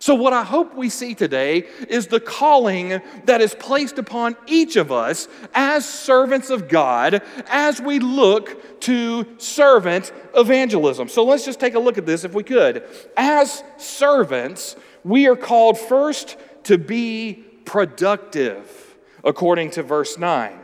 So, 0.00 0.14
what 0.14 0.32
I 0.32 0.42
hope 0.42 0.74
we 0.74 0.88
see 0.88 1.14
today 1.14 1.66
is 1.86 2.06
the 2.06 2.20
calling 2.20 3.02
that 3.26 3.42
is 3.42 3.54
placed 3.54 3.98
upon 3.98 4.34
each 4.46 4.76
of 4.76 4.90
us 4.90 5.28
as 5.52 5.86
servants 5.86 6.48
of 6.48 6.68
God 6.68 7.22
as 7.46 7.82
we 7.82 7.98
look 7.98 8.80
to 8.80 9.26
servant 9.36 10.10
evangelism. 10.34 11.08
So, 11.08 11.22
let's 11.22 11.44
just 11.44 11.60
take 11.60 11.74
a 11.74 11.78
look 11.78 11.98
at 11.98 12.06
this 12.06 12.24
if 12.24 12.32
we 12.32 12.42
could. 12.42 12.82
As 13.14 13.62
servants, 13.76 14.74
we 15.04 15.28
are 15.28 15.36
called 15.36 15.78
first 15.78 16.38
to 16.64 16.78
be 16.78 17.44
productive, 17.66 18.96
according 19.22 19.72
to 19.72 19.82
verse 19.82 20.16
9. 20.16 20.59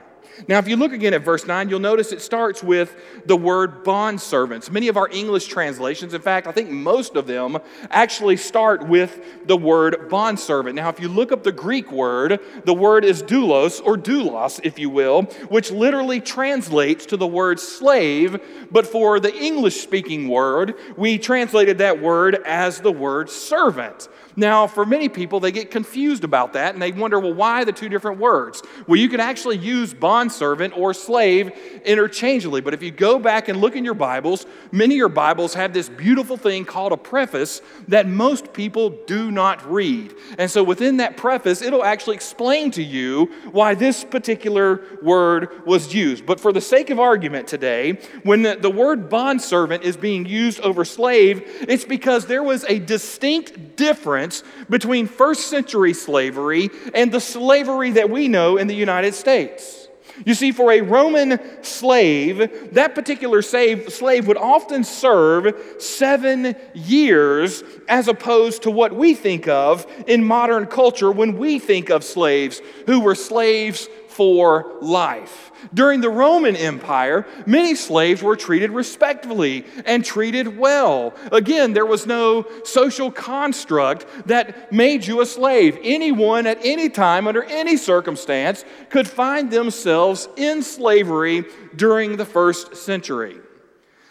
Now, 0.49 0.59
if 0.59 0.69
you 0.69 0.77
look 0.77 0.93
again 0.93 1.15
at 1.15 1.23
verse 1.23 1.47
9, 1.47 1.69
you'll 1.69 1.81
notice 1.81 2.13
it 2.13 2.21
starts 2.21 2.63
with 2.63 2.97
the 3.25 3.37
word 3.37 3.85
bondservants. 3.85 4.71
Many 4.71 4.89
of 4.89 4.97
our 4.97 5.09
English 5.11 5.47
translations, 5.47 6.15
in 6.15 6.21
fact, 6.21 6.47
I 6.47 6.53
think 6.53 6.71
most 6.71 7.17
of 7.17 7.27
them, 7.27 7.59
actually 7.91 8.37
start 8.37 8.87
with 8.87 9.47
the 9.47 9.57
word 9.57 10.09
bondservant. 10.09 10.77
Now, 10.77 10.89
if 10.89 11.01
you 11.01 11.09
look 11.09 11.33
up 11.33 11.43
the 11.43 11.53
Greek 11.53 11.91
word, 11.91 12.41
the 12.65 12.75
word 12.75 13.05
is 13.05 13.23
doulos, 13.23 13.81
or 13.85 13.97
doulos, 13.97 14.61
if 14.63 14.79
you 14.79 14.91
will, 14.91 15.23
which 15.49 15.71
literally 15.71 16.21
translates 16.21 17.07
to 17.07 17.17
the 17.17 17.27
word 17.27 17.59
slave, 17.59 18.39
but 18.71 18.87
for 18.87 19.19
the 19.21 19.35
English 19.35 19.81
speaking 19.81 20.29
word, 20.29 20.75
we 20.97 21.19
translated 21.19 21.79
that 21.79 22.01
word 22.01 22.37
as 22.45 22.81
the 22.81 22.93
word 22.93 23.31
servant. 23.31 24.09
Now, 24.39 24.67
for 24.67 24.85
many 24.85 25.09
people, 25.09 25.41
they 25.41 25.51
get 25.51 25.71
confused 25.71 26.23
about 26.23 26.53
that 26.53 26.75
and 26.75 26.83
they 26.83 26.93
wonder, 26.93 27.19
well, 27.19 27.33
why 27.33 27.65
the 27.65 27.73
two 27.73 27.89
different 27.89 28.21
words? 28.21 28.63
Well, 28.87 29.01
you 29.01 29.09
can 29.09 29.19
actually 29.19 29.57
use 29.57 29.95
bondservant 29.95 30.77
or 30.77 30.93
slave 30.93 31.53
interchangeably, 31.87 32.61
but 32.61 32.75
if 32.75 32.83
you 32.83 32.91
go 32.91 33.19
back 33.19 33.49
and 33.49 33.61
look 33.63 33.77
in 33.77 33.85
your 33.85 33.95
Bibles, 33.95 34.45
many 34.73 34.95
of 34.95 34.99
your 34.99 35.09
Bibles 35.09 35.55
have 35.55 35.73
this 35.73 35.89
beautiful 35.89 36.37
thing 36.37 36.67
called 36.67 36.93
a 36.93 36.99
preface 36.99 37.63
that 37.89 38.07
most 38.07 38.53
people 38.53 38.91
do 39.07 39.31
not 39.31 39.69
read. 39.71 40.15
And 40.39 40.51
so 40.51 40.63
within 40.63 40.99
that 40.99 41.17
preface, 41.17 41.63
it'll 41.63 41.85
actually 41.85 42.17
explain 42.17 42.71
to 42.73 42.83
you 42.83 43.33
why 43.53 43.75
this 43.75 44.05
particular 44.05 44.83
word 45.01 45.65
was 45.65 45.95
used. 45.95 46.27
But 46.27 46.41
for 46.41 46.53
the 46.53 46.61
sake 46.61 46.91
of 46.91 47.01
argument 47.01 47.49
today, 47.49 48.01
when 48.23 48.43
the, 48.43 48.57
the 48.57 48.71
word 48.71 49.09
bondservant 49.09 49.83
is 49.83 49.97
being 49.97 50.27
used 50.27 50.61
over 50.61 50.85
slave, 50.85 51.43
it's 51.67 51.87
because 51.87 52.27
there 52.27 52.43
was 52.43 52.65
a 52.65 52.79
distinct 52.79 53.77
difference 53.77 54.26
difference 54.27 54.67
between 54.69 55.07
first 55.07 55.49
century 55.49 55.93
slavery 55.93 56.71
and 56.95 57.13
the 57.13 57.21
slavery 57.21 57.93
that 57.93 58.11
we 58.11 58.29
know 58.29 58.57
in 58.57 58.67
the 58.67 58.75
United 58.75 59.15
States. 59.15 59.89
You 60.25 60.33
see, 60.33 60.51
for 60.51 60.73
a 60.73 60.81
Roman 60.81 61.39
slave, 61.63 62.73
that 62.73 62.95
particular 62.95 63.43
slave, 63.43 63.93
slave 63.93 64.27
would 64.27 64.39
often 64.39 64.83
serve 64.83 65.55
seven 65.79 66.57
years 66.73 67.63
as 67.87 68.09
opposed 68.09 68.63
to 68.63 68.71
what 68.71 68.95
we 68.95 69.13
think 69.13 69.47
of 69.47 69.87
in 70.07 70.25
modern 70.25 70.67
culture 70.67 71.13
when 71.13 71.37
we 71.37 71.59
think 71.59 71.91
of 71.91 72.03
slaves 72.03 72.63
who 72.87 73.01
were 73.01 73.15
slaves 73.15 73.89
for 74.17 74.73
life. 74.81 75.53
During 75.75 76.01
the 76.01 76.09
Roman 76.09 76.57
Empire, 76.57 77.27
many 77.45 77.75
slaves 77.75 78.23
were 78.23 78.35
treated 78.35 78.71
respectfully 78.71 79.67
and 79.85 80.03
treated 80.03 80.57
well. 80.57 81.15
Again, 81.33 81.75
there 81.75 81.85
was 81.85 82.07
no 82.07 82.47
social 82.65 83.11
construct 83.11 84.07
that 84.27 84.73
made 84.73 85.07
you 85.07 85.21
a 85.21 85.27
slave. 85.27 85.79
Anyone 85.83 86.47
at 86.47 86.59
any 86.65 86.89
time, 86.89 87.29
under 87.29 87.43
any 87.45 87.77
circumstance, 87.77 88.65
could 88.89 89.07
find 89.07 89.51
themselves 89.51 90.31
in 90.37 90.63
slavery 90.63 91.45
during 91.75 92.17
the 92.17 92.25
first 92.25 92.75
century. 92.75 93.37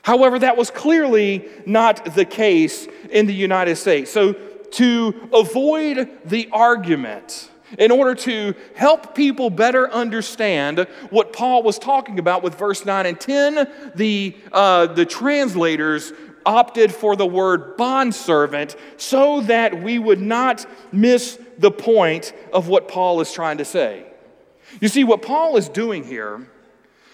However, 0.04 0.38
that 0.38 0.56
was 0.56 0.70
clearly 0.70 1.50
not 1.66 2.14
the 2.14 2.26
case 2.26 2.88
in 3.10 3.26
the 3.26 3.34
United 3.34 3.78
States. 3.78 4.12
So, 4.12 4.34
to 4.34 5.30
avoid 5.34 6.10
the 6.26 6.50
argument, 6.52 7.50
in 7.78 7.92
order 7.92 8.16
to 8.16 8.56
help 8.76 9.16
people 9.16 9.50
better 9.50 9.92
understand 9.92 10.88
what 11.10 11.34
Paul 11.34 11.64
was 11.64 11.80
talking 11.80 12.20
about 12.20 12.44
with 12.44 12.56
verse 12.56 12.86
9 12.86 13.06
and 13.06 13.20
10, 13.20 13.92
the, 13.96 14.36
uh, 14.52 14.88
the 14.88 15.06
translators 15.06 16.14
opted 16.46 16.94
for 16.94 17.16
the 17.16 17.26
word 17.26 17.76
bondservant 17.76 18.76
so 18.98 19.42
that 19.42 19.82
we 19.82 19.98
would 19.98 20.22
not 20.22 20.66
miss 20.92 21.40
the 21.58 21.72
point 21.72 22.34
of 22.54 22.68
what 22.68 22.88
Paul 22.88 23.22
is 23.22 23.32
trying 23.32 23.58
to 23.58 23.66
say. 23.66 24.06
You 24.80 24.88
see, 24.88 25.04
what 25.04 25.22
Paul 25.22 25.58
is 25.58 25.70
doing 25.70 26.04
here 26.04 26.48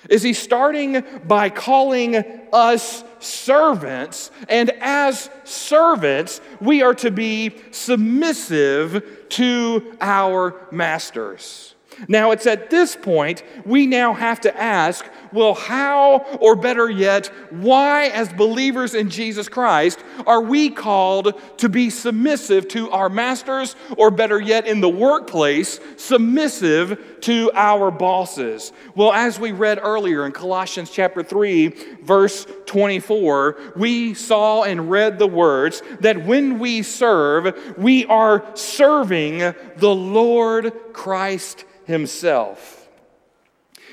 is 0.09 0.23
he 0.23 0.33
starting 0.33 1.03
by 1.25 1.49
calling 1.49 2.15
us 2.53 3.03
servants, 3.19 4.31
and 4.49 4.71
as 4.81 5.29
servants, 5.43 6.41
we 6.59 6.81
are 6.81 6.95
to 6.95 7.11
be 7.11 7.55
submissive 7.71 9.27
to 9.29 9.97
our 10.01 10.67
masters. 10.71 11.75
Now, 12.07 12.31
it's 12.31 12.47
at 12.47 12.69
this 12.69 12.95
point 12.95 13.43
we 13.65 13.87
now 13.87 14.13
have 14.13 14.41
to 14.41 14.61
ask 14.61 15.05
well, 15.33 15.53
how, 15.53 16.25
or 16.39 16.55
better 16.55 16.89
yet, 16.89 17.27
why, 17.51 18.07
as 18.07 18.31
believers 18.33 18.93
in 18.93 19.09
Jesus 19.09 19.47
Christ, 19.47 20.03
are 20.25 20.41
we 20.41 20.69
called 20.69 21.39
to 21.59 21.69
be 21.69 21.89
submissive 21.89 22.67
to 22.69 22.91
our 22.91 23.09
masters, 23.09 23.75
or 23.97 24.11
better 24.11 24.39
yet, 24.39 24.67
in 24.67 24.81
the 24.81 24.89
workplace, 24.89 25.79
submissive 25.95 27.19
to 27.21 27.51
our 27.53 27.91
bosses? 27.91 28.73
Well, 28.95 29.13
as 29.13 29.39
we 29.39 29.53
read 29.53 29.79
earlier 29.81 30.25
in 30.25 30.33
Colossians 30.33 30.89
chapter 30.89 31.23
3, 31.23 31.67
verse 32.03 32.45
24, 32.65 33.73
we 33.77 34.13
saw 34.13 34.63
and 34.63 34.91
read 34.91 35.17
the 35.17 35.27
words 35.27 35.81
that 36.01 36.25
when 36.25 36.59
we 36.59 36.83
serve, 36.83 37.77
we 37.77 38.05
are 38.05 38.43
serving 38.55 39.39
the 39.77 39.95
Lord 39.95 40.73
Christ 40.93 41.63
himself. 41.85 42.89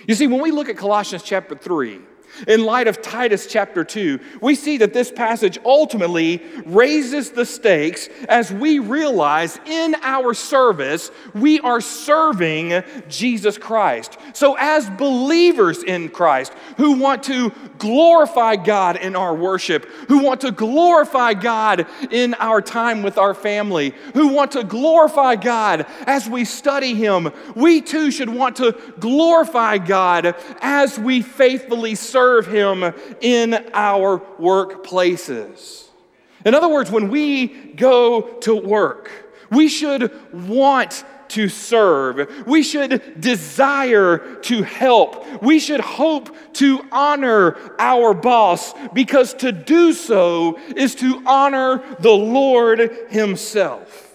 You 0.07 0.15
see, 0.15 0.27
when 0.27 0.41
we 0.41 0.51
look 0.51 0.69
at 0.69 0.77
Colossians 0.77 1.23
chapter 1.23 1.57
3, 1.57 2.01
in 2.47 2.65
light 2.65 2.89
of 2.89 3.03
Titus 3.03 3.47
chapter 3.47 3.85
2, 3.85 4.21
we 4.41 4.55
see 4.55 4.79
that 4.79 4.93
this 4.93 5.11
passage 5.11 5.59
ultimately 5.65 6.43
raises 6.67 7.31
the 7.31 7.47
stakes 7.47 8.09
as 8.29 8.53
we 8.53 8.79
realize 8.79 9.59
in 9.67 9.97
our 10.03 10.35
service 10.35 11.11
we 11.35 11.61
are 11.61 11.81
serving 11.81 12.83
Jesus 13.09 13.59
Christ. 13.59 14.19
So, 14.33 14.57
as 14.59 14.89
believers 14.91 15.83
in 15.83 16.09
Christ 16.09 16.53
who 16.77 16.99
want 16.99 17.23
to 17.25 17.53
glorify 17.79 18.57
God 18.57 18.97
in 18.97 19.17
our 19.17 19.35
worship, 19.35 19.85
who 20.09 20.23
want 20.23 20.41
to 20.43 20.51
glorify 20.51 21.35
God 21.35 21.87
in 22.11 22.35
our 22.35 22.61
time 22.61 23.03
with 23.03 23.19
our 23.19 23.35
family, 23.35 23.95
who 24.15 24.29
want 24.29 24.53
to 24.53 24.65
glorify 24.65 25.37
God 25.37 25.87
as 26.07 26.29
we 26.29 26.45
study 26.45 26.95
Him, 26.95 27.31
we 27.55 27.81
too 27.81 28.11
should 28.11 28.29
want 28.29 28.57
to 28.57 28.77
glorify 28.99 29.79
God 29.79 30.35
as 30.61 30.99
we 30.99 31.23
faithfully 31.23 31.95
serve 31.95 32.28
Him 32.47 32.95
in 33.21 33.55
our 33.73 34.19
workplaces. 34.39 35.89
In 36.45 36.55
other 36.55 36.69
words, 36.69 36.91
when 36.91 37.09
we 37.09 37.49
go 37.75 38.23
to 38.41 38.55
work, 38.55 39.11
we 39.51 39.69
should 39.69 40.13
want 40.33 41.05
to 41.29 41.49
serve. 41.49 42.47
We 42.47 42.63
should 42.63 43.21
desire 43.21 44.37
to 44.43 44.63
help. 44.63 45.43
We 45.43 45.59
should 45.59 45.81
hope 45.81 46.35
to 46.55 46.81
honor 46.91 47.57
our 47.79 48.15
boss 48.15 48.73
because 48.93 49.35
to 49.35 49.53
do 49.53 49.93
so 49.93 50.59
is 50.75 50.95
to 50.97 51.23
honor 51.27 51.83
the 52.01 52.13
Lord 52.13 53.09
Himself. 53.11 54.15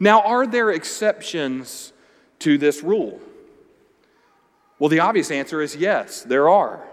Now, 0.00 0.22
are 0.22 0.46
there 0.46 0.70
exceptions 0.70 1.92
to 2.40 2.58
this 2.58 2.82
rule? 2.82 3.20
Well, 4.78 4.88
the 4.88 5.00
obvious 5.00 5.30
answer 5.30 5.62
is 5.62 5.76
yes, 5.76 6.22
there 6.22 6.48
are. 6.48 6.84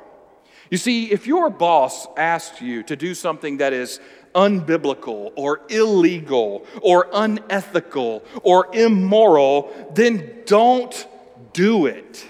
You 0.71 0.77
see, 0.77 1.11
if 1.11 1.27
your 1.27 1.49
boss 1.49 2.07
asks 2.15 2.61
you 2.61 2.81
to 2.83 2.95
do 2.95 3.13
something 3.13 3.57
that 3.57 3.73
is 3.73 3.99
unbiblical 4.33 5.33
or 5.35 5.59
illegal 5.69 6.65
or 6.81 7.07
unethical 7.13 8.23
or 8.41 8.73
immoral, 8.73 9.91
then 9.93 10.43
don't 10.45 11.07
do 11.51 11.87
it. 11.87 12.25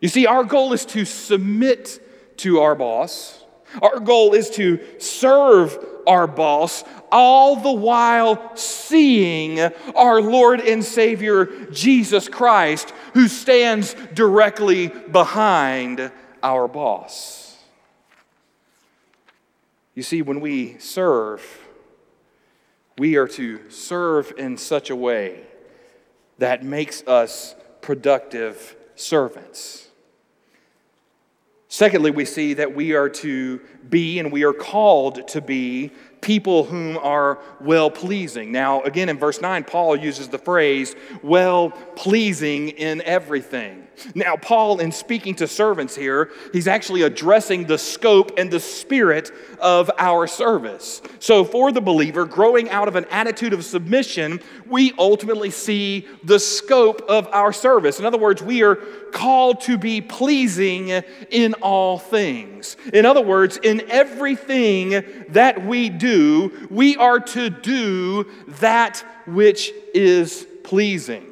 You 0.00 0.10
see, 0.10 0.26
our 0.26 0.44
goal 0.44 0.74
is 0.74 0.84
to 0.86 1.06
submit 1.06 2.36
to 2.38 2.60
our 2.60 2.74
boss. 2.74 3.44
Our 3.80 4.00
goal 4.00 4.34
is 4.34 4.50
to 4.50 4.78
serve 4.98 5.78
our 6.06 6.26
boss, 6.26 6.84
all 7.10 7.56
the 7.56 7.72
while 7.72 8.56
seeing 8.56 9.60
our 9.94 10.20
Lord 10.20 10.60
and 10.60 10.84
Savior 10.84 11.46
Jesus 11.70 12.28
Christ, 12.28 12.92
who 13.14 13.26
stands 13.26 13.94
directly 14.12 14.88
behind 14.88 16.10
our 16.42 16.68
boss. 16.68 17.56
You 19.94 20.02
see, 20.02 20.22
when 20.22 20.40
we 20.40 20.78
serve, 20.78 21.68
we 22.98 23.16
are 23.16 23.28
to 23.28 23.70
serve 23.70 24.32
in 24.38 24.56
such 24.56 24.90
a 24.90 24.96
way 24.96 25.42
that 26.38 26.64
makes 26.64 27.02
us 27.06 27.54
productive 27.80 28.76
servants. 28.94 29.88
Secondly, 31.68 32.10
we 32.10 32.24
see 32.24 32.54
that 32.54 32.74
we 32.74 32.94
are 32.94 33.08
to 33.08 33.60
be 33.88 34.18
and 34.18 34.32
we 34.32 34.42
are 34.42 34.52
called 34.52 35.28
to 35.28 35.40
be 35.40 35.92
people 36.20 36.64
whom 36.64 36.98
are 36.98 37.38
well 37.60 37.90
pleasing. 37.90 38.50
Now, 38.50 38.82
again, 38.82 39.08
in 39.08 39.18
verse 39.18 39.40
9, 39.40 39.62
Paul 39.64 39.96
uses 39.96 40.28
the 40.28 40.38
phrase 40.38 40.96
well 41.22 41.70
pleasing 41.70 42.70
in 42.70 43.02
everything. 43.02 43.86
Now, 44.14 44.36
Paul, 44.36 44.80
in 44.80 44.92
speaking 44.92 45.34
to 45.36 45.46
servants 45.46 45.96
here, 45.96 46.30
he's 46.52 46.68
actually 46.68 47.02
addressing 47.02 47.66
the 47.66 47.78
scope 47.78 48.38
and 48.38 48.50
the 48.50 48.60
spirit 48.60 49.30
of 49.60 49.90
our 49.98 50.26
service. 50.26 51.02
So, 51.18 51.44
for 51.44 51.72
the 51.72 51.80
believer, 51.80 52.24
growing 52.24 52.70
out 52.70 52.88
of 52.88 52.96
an 52.96 53.04
attitude 53.06 53.52
of 53.52 53.64
submission, 53.64 54.40
we 54.66 54.92
ultimately 54.98 55.50
see 55.50 56.06
the 56.24 56.38
scope 56.38 57.02
of 57.08 57.28
our 57.32 57.52
service. 57.52 57.98
In 57.98 58.04
other 58.04 58.18
words, 58.18 58.42
we 58.42 58.62
are 58.62 58.76
called 59.12 59.60
to 59.62 59.76
be 59.76 60.00
pleasing 60.00 60.88
in 61.30 61.54
all 61.54 61.98
things. 61.98 62.76
In 62.92 63.04
other 63.04 63.22
words, 63.22 63.58
in 63.62 63.82
everything 63.90 65.04
that 65.30 65.64
we 65.64 65.90
do, 65.90 66.68
we 66.70 66.96
are 66.96 67.20
to 67.20 67.50
do 67.50 68.26
that 68.60 69.04
which 69.26 69.72
is 69.94 70.46
pleasing. 70.64 71.29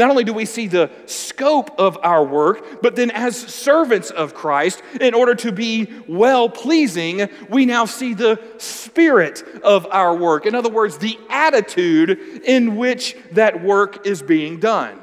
Not 0.00 0.08
only 0.08 0.24
do 0.24 0.32
we 0.32 0.46
see 0.46 0.66
the 0.66 0.90
scope 1.04 1.78
of 1.78 1.98
our 2.02 2.24
work, 2.24 2.80
but 2.80 2.96
then 2.96 3.10
as 3.10 3.36
servants 3.36 4.08
of 4.10 4.32
Christ, 4.32 4.82
in 4.98 5.12
order 5.12 5.34
to 5.34 5.52
be 5.52 5.92
well 6.08 6.48
pleasing, 6.48 7.28
we 7.50 7.66
now 7.66 7.84
see 7.84 8.14
the 8.14 8.40
spirit 8.56 9.44
of 9.62 9.86
our 9.90 10.16
work. 10.16 10.46
In 10.46 10.54
other 10.54 10.70
words, 10.70 10.96
the 10.96 11.18
attitude 11.28 12.18
in 12.46 12.76
which 12.76 13.14
that 13.32 13.62
work 13.62 14.06
is 14.06 14.22
being 14.22 14.58
done. 14.58 14.98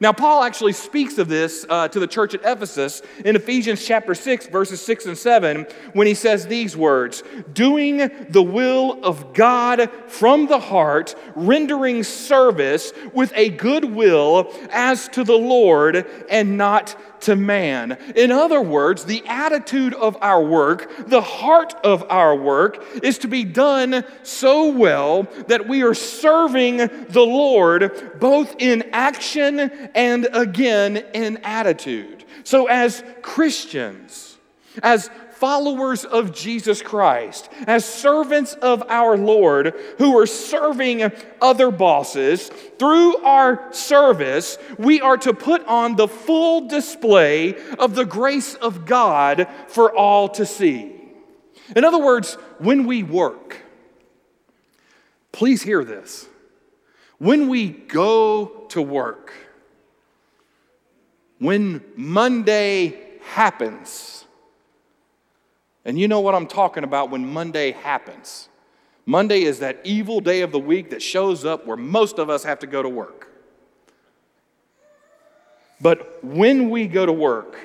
Now, 0.00 0.12
Paul 0.12 0.44
actually 0.44 0.74
speaks 0.74 1.18
of 1.18 1.26
this 1.26 1.66
uh, 1.68 1.88
to 1.88 1.98
the 1.98 2.06
church 2.06 2.32
at 2.32 2.42
Ephesus 2.44 3.02
in 3.24 3.34
Ephesians 3.34 3.84
chapter 3.84 4.14
6, 4.14 4.46
verses 4.46 4.80
6 4.80 5.06
and 5.06 5.18
7, 5.18 5.66
when 5.92 6.06
he 6.06 6.14
says 6.14 6.46
these 6.46 6.76
words 6.76 7.24
Doing 7.52 8.08
the 8.28 8.42
will 8.42 9.04
of 9.04 9.34
God 9.34 9.90
from 10.06 10.46
the 10.46 10.60
heart, 10.60 11.16
rendering 11.34 12.04
service 12.04 12.92
with 13.12 13.32
a 13.34 13.48
good 13.48 13.84
will 13.84 14.54
as 14.70 15.08
to 15.08 15.24
the 15.24 15.36
Lord 15.36 16.06
and 16.30 16.56
not 16.56 16.94
to 17.20 17.36
man. 17.36 17.98
In 18.16 18.30
other 18.30 18.60
words, 18.60 19.04
the 19.04 19.22
attitude 19.26 19.94
of 19.94 20.16
our 20.20 20.42
work, 20.42 21.08
the 21.08 21.20
heart 21.20 21.74
of 21.84 22.04
our 22.10 22.34
work, 22.34 22.84
is 23.02 23.18
to 23.18 23.28
be 23.28 23.44
done 23.44 24.04
so 24.22 24.70
well 24.70 25.24
that 25.48 25.68
we 25.68 25.82
are 25.82 25.94
serving 25.94 26.78
the 26.78 27.26
Lord 27.26 28.18
both 28.20 28.56
in 28.58 28.90
action 28.92 29.58
and 29.94 30.28
again 30.32 30.96
in 31.14 31.38
attitude. 31.38 32.24
So, 32.44 32.66
as 32.66 33.02
Christians, 33.22 34.38
as 34.82 35.10
followers 35.38 36.04
of 36.04 36.32
Jesus 36.32 36.82
Christ, 36.82 37.48
as 37.66 37.84
servants 37.84 38.54
of 38.54 38.82
our 38.88 39.16
Lord 39.16 39.74
who 39.98 40.18
are 40.18 40.26
serving 40.26 41.10
other 41.40 41.70
bosses, 41.70 42.48
through 42.78 43.18
our 43.18 43.72
service, 43.72 44.58
we 44.78 45.00
are 45.00 45.16
to 45.18 45.32
put 45.32 45.64
on 45.66 45.96
the 45.96 46.08
full 46.08 46.66
display 46.68 47.54
of 47.78 47.94
the 47.94 48.04
grace 48.04 48.54
of 48.54 48.84
God 48.84 49.48
for 49.68 49.94
all 49.94 50.28
to 50.30 50.44
see. 50.44 50.94
In 51.76 51.84
other 51.84 51.98
words, 51.98 52.34
when 52.58 52.86
we 52.86 53.02
work, 53.02 53.62
please 55.32 55.62
hear 55.62 55.84
this. 55.84 56.26
When 57.18 57.48
we 57.48 57.68
go 57.68 58.66
to 58.70 58.82
work, 58.82 59.32
when 61.38 61.84
Monday 61.96 63.18
happens, 63.22 64.24
and 65.88 65.98
you 65.98 66.06
know 66.06 66.20
what 66.20 66.34
I'm 66.34 66.46
talking 66.46 66.84
about 66.84 67.08
when 67.08 67.24
Monday 67.24 67.72
happens. 67.72 68.50
Monday 69.06 69.44
is 69.44 69.60
that 69.60 69.80
evil 69.84 70.20
day 70.20 70.42
of 70.42 70.52
the 70.52 70.58
week 70.58 70.90
that 70.90 71.00
shows 71.00 71.46
up 71.46 71.66
where 71.66 71.78
most 71.78 72.18
of 72.18 72.28
us 72.28 72.44
have 72.44 72.58
to 72.58 72.66
go 72.66 72.82
to 72.82 72.90
work. 72.90 73.30
But 75.80 76.22
when 76.22 76.68
we 76.68 76.88
go 76.88 77.06
to 77.06 77.12
work, 77.12 77.56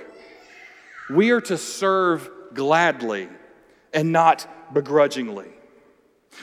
we 1.10 1.32
are 1.32 1.42
to 1.42 1.58
serve 1.58 2.30
gladly 2.54 3.28
and 3.94 4.14
not 4.14 4.74
begrudgingly. 4.74 5.50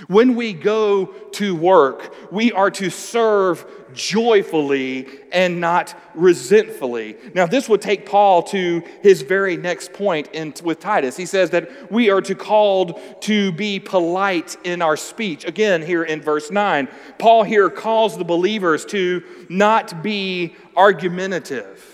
When 0.09 0.35
we 0.35 0.53
go 0.53 1.07
to 1.07 1.55
work, 1.55 2.15
we 2.33 2.53
are 2.53 2.71
to 2.73 2.91
serve 2.91 3.65
joyfully 3.93 5.09
and 5.33 5.61
not 5.61 5.95
resentfully. 6.15 7.17
Now, 7.35 7.47
this 7.47 7.69
would 7.69 7.83
take 7.83 8.07
Paul 8.07 8.43
to 8.45 8.83
his 9.03 9.23
very 9.23 9.57
next 9.57 9.93
point 9.93 10.29
in, 10.33 10.55
with 10.63 10.81
Titus. 10.81 11.17
He 11.17 11.27
says 11.27 11.51
that 11.51 11.91
we 11.91 12.11
are 12.11 12.21
to 12.23 12.35
called 12.35 13.01
to 13.23 13.53
be 13.53 13.81
polite 13.81 14.57
in 14.65 14.83
our 14.83 14.97
speech. 14.97 15.45
Again, 15.45 15.83
here 15.83 16.05
in 16.05 16.21
verse 16.21 16.51
9, 16.51 16.89
Paul 17.19 17.43
here 17.43 17.71
calls 17.71 18.17
the 18.17 18.25
believers 18.25 18.85
to 18.87 19.23
not 19.49 20.03
be 20.03 20.55
argumentative. 20.77 21.90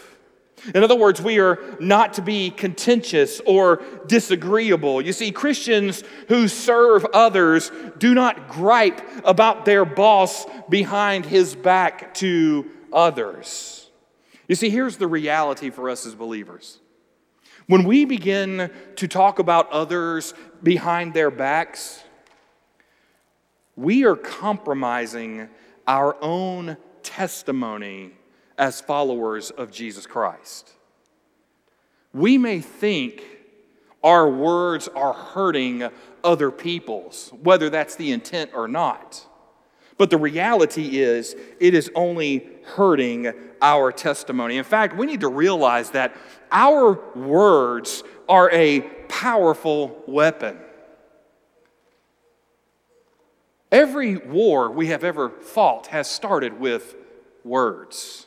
In 0.74 0.82
other 0.82 0.96
words, 0.96 1.20
we 1.20 1.38
are 1.38 1.58
not 1.78 2.14
to 2.14 2.22
be 2.22 2.50
contentious 2.50 3.40
or 3.46 3.82
disagreeable. 4.06 5.00
You 5.02 5.12
see, 5.12 5.30
Christians 5.30 6.02
who 6.28 6.48
serve 6.48 7.04
others 7.12 7.70
do 7.98 8.14
not 8.14 8.48
gripe 8.48 9.00
about 9.24 9.64
their 9.64 9.84
boss 9.84 10.46
behind 10.68 11.26
his 11.26 11.54
back 11.54 12.14
to 12.14 12.68
others. 12.92 13.90
You 14.48 14.54
see, 14.54 14.70
here's 14.70 14.96
the 14.96 15.06
reality 15.06 15.70
for 15.70 15.90
us 15.90 16.06
as 16.06 16.14
believers. 16.14 16.80
When 17.66 17.84
we 17.84 18.04
begin 18.04 18.70
to 18.96 19.08
talk 19.08 19.38
about 19.38 19.70
others 19.72 20.34
behind 20.62 21.14
their 21.14 21.30
backs, 21.30 22.02
we 23.74 24.04
are 24.04 24.16
compromising 24.16 25.48
our 25.86 26.16
own 26.22 26.76
testimony 27.02 28.12
as 28.58 28.80
followers 28.80 29.50
of 29.50 29.70
Jesus 29.70 30.06
Christ. 30.06 30.72
We 32.12 32.38
may 32.38 32.60
think 32.60 33.22
our 34.02 34.28
words 34.30 34.88
are 34.88 35.12
hurting 35.12 35.88
other 36.22 36.50
people's, 36.50 37.30
whether 37.42 37.68
that's 37.70 37.96
the 37.96 38.12
intent 38.12 38.52
or 38.54 38.68
not. 38.68 39.26
But 39.98 40.10
the 40.10 40.18
reality 40.18 41.00
is, 41.00 41.34
it 41.58 41.74
is 41.74 41.90
only 41.94 42.48
hurting 42.64 43.32
our 43.62 43.90
testimony. 43.92 44.58
In 44.58 44.64
fact, 44.64 44.96
we 44.96 45.06
need 45.06 45.20
to 45.20 45.28
realize 45.28 45.90
that 45.90 46.14
our 46.52 46.92
words 47.14 48.02
are 48.28 48.50
a 48.52 48.80
powerful 49.08 50.02
weapon. 50.06 50.58
Every 53.72 54.16
war 54.16 54.70
we 54.70 54.88
have 54.88 55.02
ever 55.02 55.30
fought 55.30 55.88
has 55.88 56.08
started 56.08 56.60
with 56.60 56.94
words. 57.44 58.26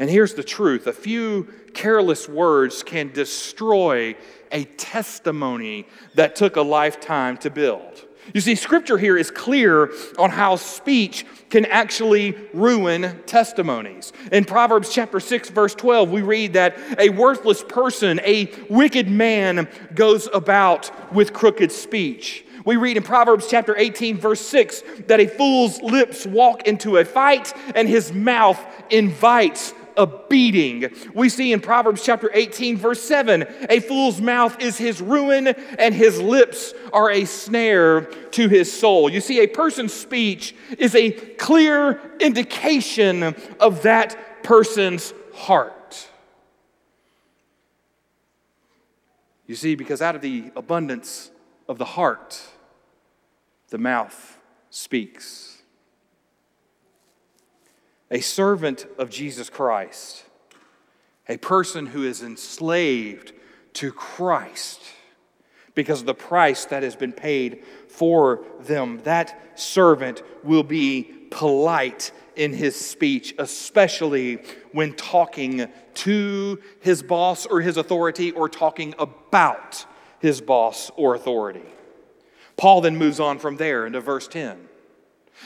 And 0.00 0.08
here's 0.08 0.32
the 0.32 0.42
truth 0.42 0.86
a 0.86 0.92
few 0.92 1.46
careless 1.74 2.28
words 2.28 2.82
can 2.82 3.12
destroy 3.12 4.16
a 4.50 4.64
testimony 4.64 5.86
that 6.14 6.34
took 6.34 6.56
a 6.56 6.62
lifetime 6.62 7.36
to 7.36 7.50
build. 7.50 8.06
You 8.32 8.40
see, 8.40 8.54
scripture 8.54 8.96
here 8.96 9.16
is 9.16 9.30
clear 9.30 9.92
on 10.18 10.30
how 10.30 10.56
speech 10.56 11.26
can 11.50 11.66
actually 11.66 12.34
ruin 12.54 13.22
testimonies. 13.26 14.12
In 14.32 14.44
Proverbs 14.44 14.92
chapter 14.92 15.20
6, 15.20 15.50
verse 15.50 15.74
12, 15.74 16.10
we 16.10 16.22
read 16.22 16.54
that 16.54 16.78
a 16.98 17.10
worthless 17.10 17.62
person, 17.62 18.20
a 18.24 18.50
wicked 18.70 19.08
man, 19.08 19.68
goes 19.94 20.28
about 20.32 21.12
with 21.12 21.32
crooked 21.32 21.72
speech. 21.72 22.44
We 22.64 22.76
read 22.76 22.96
in 22.96 23.02
Proverbs 23.02 23.48
chapter 23.48 23.76
18, 23.76 24.18
verse 24.18 24.40
6, 24.40 24.82
that 25.08 25.18
a 25.18 25.26
fool's 25.26 25.80
lips 25.80 26.26
walk 26.26 26.66
into 26.66 26.98
a 26.98 27.04
fight 27.04 27.52
and 27.74 27.88
his 27.88 28.12
mouth 28.12 28.60
invites 28.90 29.74
a 30.00 30.06
beating. 30.06 30.90
We 31.14 31.28
see 31.28 31.52
in 31.52 31.60
Proverbs 31.60 32.02
chapter 32.02 32.30
18, 32.32 32.78
verse 32.78 33.02
7 33.02 33.46
a 33.68 33.80
fool's 33.80 34.20
mouth 34.20 34.60
is 34.60 34.78
his 34.78 35.00
ruin, 35.00 35.48
and 35.48 35.94
his 35.94 36.20
lips 36.20 36.72
are 36.92 37.10
a 37.10 37.26
snare 37.26 38.02
to 38.32 38.48
his 38.48 38.72
soul. 38.72 39.10
You 39.10 39.20
see, 39.20 39.40
a 39.40 39.46
person's 39.46 39.92
speech 39.92 40.54
is 40.78 40.94
a 40.94 41.10
clear 41.10 42.00
indication 42.18 43.34
of 43.60 43.82
that 43.82 44.42
person's 44.42 45.12
heart. 45.34 46.08
You 49.46 49.54
see, 49.54 49.74
because 49.74 50.00
out 50.00 50.14
of 50.14 50.22
the 50.22 50.50
abundance 50.56 51.30
of 51.68 51.76
the 51.76 51.84
heart, 51.84 52.40
the 53.68 53.78
mouth 53.78 54.38
speaks 54.70 55.49
a 58.10 58.20
servant 58.20 58.86
of 58.98 59.10
Jesus 59.10 59.48
Christ, 59.48 60.24
a 61.28 61.36
person 61.36 61.86
who 61.86 62.04
is 62.04 62.22
enslaved 62.22 63.32
to 63.74 63.92
Christ 63.92 64.80
because 65.74 66.00
of 66.00 66.06
the 66.06 66.14
price 66.14 66.64
that 66.66 66.82
has 66.82 66.96
been 66.96 67.12
paid 67.12 67.64
for 67.88 68.44
them. 68.60 69.00
That 69.04 69.58
servant 69.58 70.22
will 70.42 70.64
be 70.64 71.02
polite 71.30 72.10
in 72.34 72.52
his 72.52 72.74
speech, 72.74 73.34
especially 73.38 74.36
when 74.72 74.94
talking 74.94 75.68
to 75.94 76.58
his 76.80 77.02
boss 77.02 77.46
or 77.46 77.60
his 77.60 77.76
authority 77.76 78.32
or 78.32 78.48
talking 78.48 78.94
about 78.98 79.84
his 80.18 80.40
boss 80.40 80.90
or 80.96 81.14
authority. 81.14 81.64
Paul 82.56 82.80
then 82.80 82.96
moves 82.96 83.20
on 83.20 83.38
from 83.38 83.56
there 83.56 83.86
into 83.86 84.00
verse 84.00 84.26
10. 84.26 84.69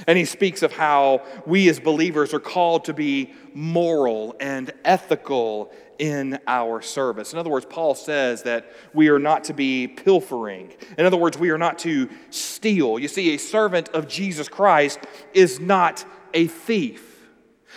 And 0.07 0.18
he 0.18 0.24
speaks 0.24 0.62
of 0.62 0.72
how 0.72 1.22
we 1.46 1.68
as 1.68 1.78
believers 1.80 2.35
are 2.35 2.40
called 2.40 2.87
to 2.87 2.92
be 2.92 3.33
moral 3.54 4.35
and 4.40 4.72
ethical 4.85 5.72
in 5.98 6.38
our 6.46 6.83
service. 6.83 7.33
In 7.33 7.38
other 7.38 7.50
words, 7.50 7.66
Paul 7.68 7.94
says 7.94 8.42
that 8.42 8.72
we 8.92 9.09
are 9.09 9.18
not 9.18 9.44
to 9.44 9.54
be 9.54 9.87
pilfering. 9.87 10.72
In 10.98 11.07
other 11.07 11.16
words, 11.16 11.38
we 11.38 11.50
are 11.50 11.59
not 11.59 11.78
to 11.80 12.09
steal. 12.30 12.98
You 12.98 13.09
see, 13.09 13.35
a 13.35 13.38
servant 13.38 13.90
of 13.90 14.09
Jesus 14.09 14.48
Christ 14.48 14.98
is 15.33 15.61
not 15.61 16.04
a 16.33 16.48
thief. 16.48 17.11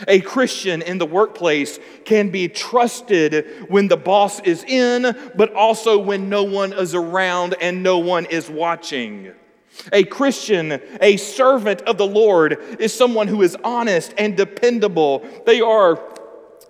A 0.07 0.21
Christian 0.21 0.81
in 0.81 0.99
the 0.99 1.05
workplace 1.05 1.79
can 2.05 2.29
be 2.29 2.47
trusted 2.47 3.65
when 3.67 3.87
the 3.87 3.97
boss 3.97 4.39
is 4.41 4.63
in, 4.63 5.15
but 5.35 5.53
also 5.53 5.97
when 5.97 6.29
no 6.29 6.43
one 6.43 6.71
is 6.73 6.93
around 6.93 7.55
and 7.61 7.81
no 7.81 7.97
one 7.97 8.25
is 8.25 8.49
watching. 8.49 9.33
A 9.93 10.03
Christian, 10.03 10.81
a 11.01 11.17
servant 11.17 11.81
of 11.81 11.97
the 11.97 12.07
Lord, 12.07 12.59
is 12.79 12.93
someone 12.93 13.27
who 13.27 13.41
is 13.41 13.55
honest 13.63 14.13
and 14.17 14.35
dependable. 14.35 15.25
They 15.45 15.61
are 15.61 15.97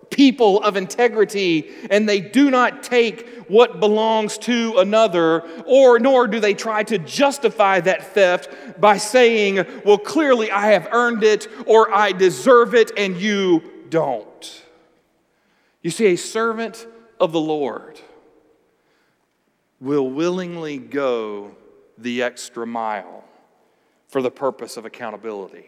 people 0.09 0.61
of 0.61 0.77
integrity 0.77 1.69
and 1.89 2.07
they 2.07 2.19
do 2.19 2.49
not 2.49 2.83
take 2.83 3.27
what 3.47 3.79
belongs 3.79 4.37
to 4.37 4.75
another 4.77 5.41
or 5.65 5.99
nor 5.99 6.27
do 6.27 6.39
they 6.39 6.53
try 6.53 6.83
to 6.83 6.97
justify 6.97 7.79
that 7.79 8.13
theft 8.13 8.49
by 8.79 8.97
saying 8.97 9.65
well 9.83 9.97
clearly 9.97 10.49
i 10.51 10.67
have 10.67 10.87
earned 10.91 11.23
it 11.23 11.47
or 11.65 11.93
i 11.93 12.11
deserve 12.11 12.73
it 12.73 12.91
and 12.97 13.17
you 13.17 13.61
don't 13.89 14.63
you 15.81 15.89
see 15.89 16.07
a 16.07 16.15
servant 16.15 16.87
of 17.19 17.31
the 17.31 17.39
lord 17.39 17.99
will 19.79 20.09
willingly 20.09 20.77
go 20.77 21.55
the 21.97 22.23
extra 22.23 22.65
mile 22.65 23.23
for 24.07 24.21
the 24.21 24.31
purpose 24.31 24.77
of 24.77 24.85
accountability. 24.85 25.65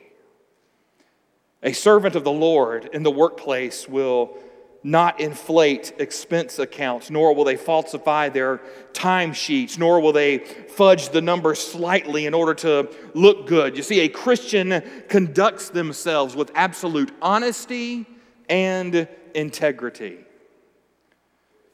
A 1.62 1.74
servant 1.74 2.16
of 2.16 2.24
the 2.24 2.32
Lord 2.32 2.90
in 2.94 3.04
the 3.04 3.12
workplace 3.12 3.88
will 3.88 4.38
not 4.82 5.20
inflate 5.20 5.92
expense 6.00 6.58
accounts, 6.58 7.10
nor 7.10 7.36
will 7.36 7.44
they 7.44 7.58
falsify 7.58 8.30
their 8.30 8.62
timesheets, 8.94 9.78
nor 9.78 10.00
will 10.00 10.14
they 10.14 10.38
fudge 10.38 11.10
the 11.10 11.22
numbers 11.22 11.60
slightly 11.60 12.26
in 12.26 12.34
order 12.34 12.54
to 12.54 12.90
look 13.14 13.46
good. 13.46 13.76
You 13.76 13.84
see, 13.84 14.00
a 14.02 14.10
Christian 14.10 14.82
conducts 15.10 15.70
themselves 15.70 16.34
with 16.34 16.52
absolute 16.56 17.12
honesty 17.22 18.06
and 18.48 19.08
integrity. 19.36 20.20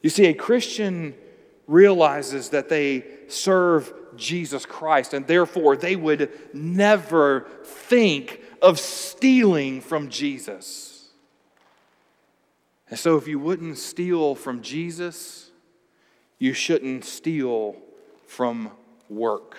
You 0.01 0.09
see, 0.09 0.25
a 0.25 0.33
Christian 0.33 1.13
realizes 1.67 2.49
that 2.49 2.69
they 2.69 3.05
serve 3.27 3.93
Jesus 4.17 4.65
Christ, 4.65 5.13
and 5.13 5.27
therefore 5.27 5.75
they 5.75 5.95
would 5.95 6.31
never 6.53 7.47
think 7.63 8.41
of 8.61 8.79
stealing 8.79 9.81
from 9.81 10.09
Jesus. 10.09 11.09
And 12.89 12.99
so, 12.99 13.17
if 13.17 13.27
you 13.27 13.39
wouldn't 13.39 13.77
steal 13.77 14.35
from 14.35 14.61
Jesus, 14.61 15.51
you 16.37 16.53
shouldn't 16.53 17.05
steal 17.05 17.75
from 18.27 18.71
work. 19.09 19.57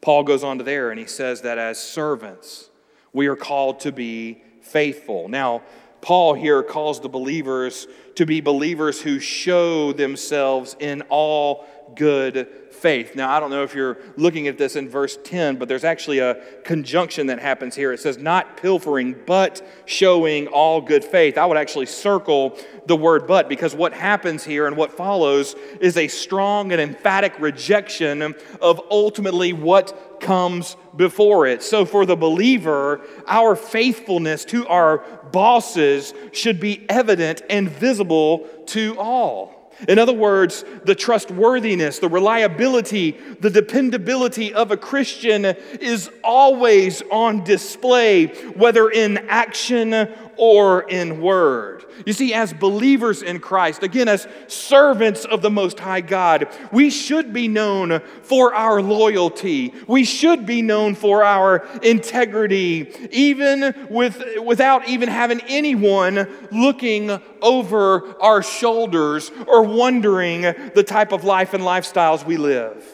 Paul 0.00 0.22
goes 0.22 0.44
on 0.44 0.58
to 0.58 0.64
there 0.64 0.90
and 0.90 1.00
he 1.00 1.06
says 1.06 1.40
that 1.42 1.58
as 1.58 1.82
servants, 1.82 2.70
we 3.12 3.26
are 3.26 3.36
called 3.36 3.80
to 3.80 3.92
be 3.92 4.42
faithful. 4.60 5.28
Now, 5.28 5.62
Paul 6.00 6.34
here 6.34 6.62
calls 6.62 7.00
the 7.00 7.08
believers 7.08 7.88
to 8.14 8.26
be 8.26 8.40
believers 8.40 9.00
who 9.00 9.18
show 9.18 9.92
themselves 9.92 10.76
in 10.78 11.02
all 11.08 11.66
good 11.94 12.48
faith. 12.70 13.16
Now, 13.16 13.30
I 13.30 13.40
don't 13.40 13.50
know 13.50 13.62
if 13.62 13.74
you're 13.74 13.98
looking 14.16 14.48
at 14.48 14.58
this 14.58 14.76
in 14.76 14.88
verse 14.88 15.18
10, 15.24 15.56
but 15.56 15.68
there's 15.68 15.84
actually 15.84 16.18
a 16.18 16.34
conjunction 16.62 17.28
that 17.28 17.38
happens 17.38 17.74
here. 17.74 17.92
It 17.92 18.00
says, 18.00 18.18
not 18.18 18.56
pilfering, 18.58 19.16
but 19.26 19.66
showing 19.86 20.46
all 20.48 20.80
good 20.80 21.04
faith. 21.04 21.38
I 21.38 21.46
would 21.46 21.56
actually 21.56 21.86
circle 21.86 22.58
the 22.86 22.96
word 22.96 23.26
but 23.26 23.48
because 23.48 23.74
what 23.74 23.92
happens 23.92 24.44
here 24.44 24.66
and 24.66 24.76
what 24.76 24.92
follows 24.92 25.54
is 25.80 25.96
a 25.96 26.08
strong 26.08 26.72
and 26.72 26.80
emphatic 26.80 27.38
rejection 27.40 28.34
of 28.60 28.80
ultimately 28.90 29.52
what 29.52 30.20
comes 30.20 30.76
before 30.96 31.46
it. 31.46 31.62
So, 31.62 31.84
for 31.84 32.06
the 32.06 32.16
believer, 32.16 33.00
our 33.26 33.56
faithfulness 33.56 34.44
to 34.46 34.66
our 34.66 34.98
bosses 35.32 36.14
should 36.32 36.60
be 36.60 36.86
evident 36.88 37.42
and 37.50 37.68
visible 37.68 38.48
to 38.66 38.98
all. 38.98 39.55
In 39.88 39.98
other 39.98 40.12
words, 40.12 40.64
the 40.84 40.94
trustworthiness, 40.94 41.98
the 41.98 42.08
reliability, 42.08 43.12
the 43.40 43.50
dependability 43.50 44.54
of 44.54 44.70
a 44.70 44.76
Christian 44.76 45.44
is 45.44 46.10
always 46.24 47.02
on 47.10 47.44
display, 47.44 48.26
whether 48.54 48.88
in 48.88 49.18
action 49.28 50.08
or 50.36 50.82
in 50.88 51.20
word. 51.20 51.84
You 52.04 52.12
see, 52.12 52.34
as 52.34 52.52
believers 52.52 53.22
in 53.22 53.40
Christ, 53.40 53.82
again, 53.82 54.08
as 54.08 54.26
servants 54.48 55.24
of 55.24 55.40
the 55.42 55.50
Most 55.50 55.78
High 55.78 56.02
God, 56.02 56.48
we 56.72 56.90
should 56.90 57.32
be 57.32 57.48
known 57.48 58.00
for 58.22 58.54
our 58.54 58.82
loyalty. 58.82 59.72
We 59.86 60.04
should 60.04 60.44
be 60.44 60.62
known 60.62 60.94
for 60.94 61.24
our 61.24 61.66
integrity, 61.82 62.92
even 63.10 63.86
with, 63.88 64.22
without 64.42 64.88
even 64.88 65.08
having 65.08 65.40
anyone 65.48 66.28
looking 66.52 67.18
over 67.40 68.20
our 68.20 68.42
shoulders 68.42 69.30
or 69.46 69.62
wondering 69.62 70.42
the 70.42 70.84
type 70.86 71.12
of 71.12 71.24
life 71.24 71.54
and 71.54 71.62
lifestyles 71.62 72.24
we 72.24 72.36
live. 72.36 72.84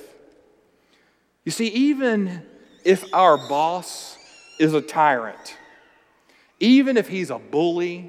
You 1.44 1.50
see, 1.50 1.68
even 1.68 2.42
if 2.84 3.12
our 3.12 3.36
boss 3.36 4.16
is 4.60 4.74
a 4.74 4.80
tyrant, 4.80 5.56
even 6.62 6.96
if 6.96 7.08
he's 7.08 7.30
a 7.30 7.38
bully, 7.38 8.08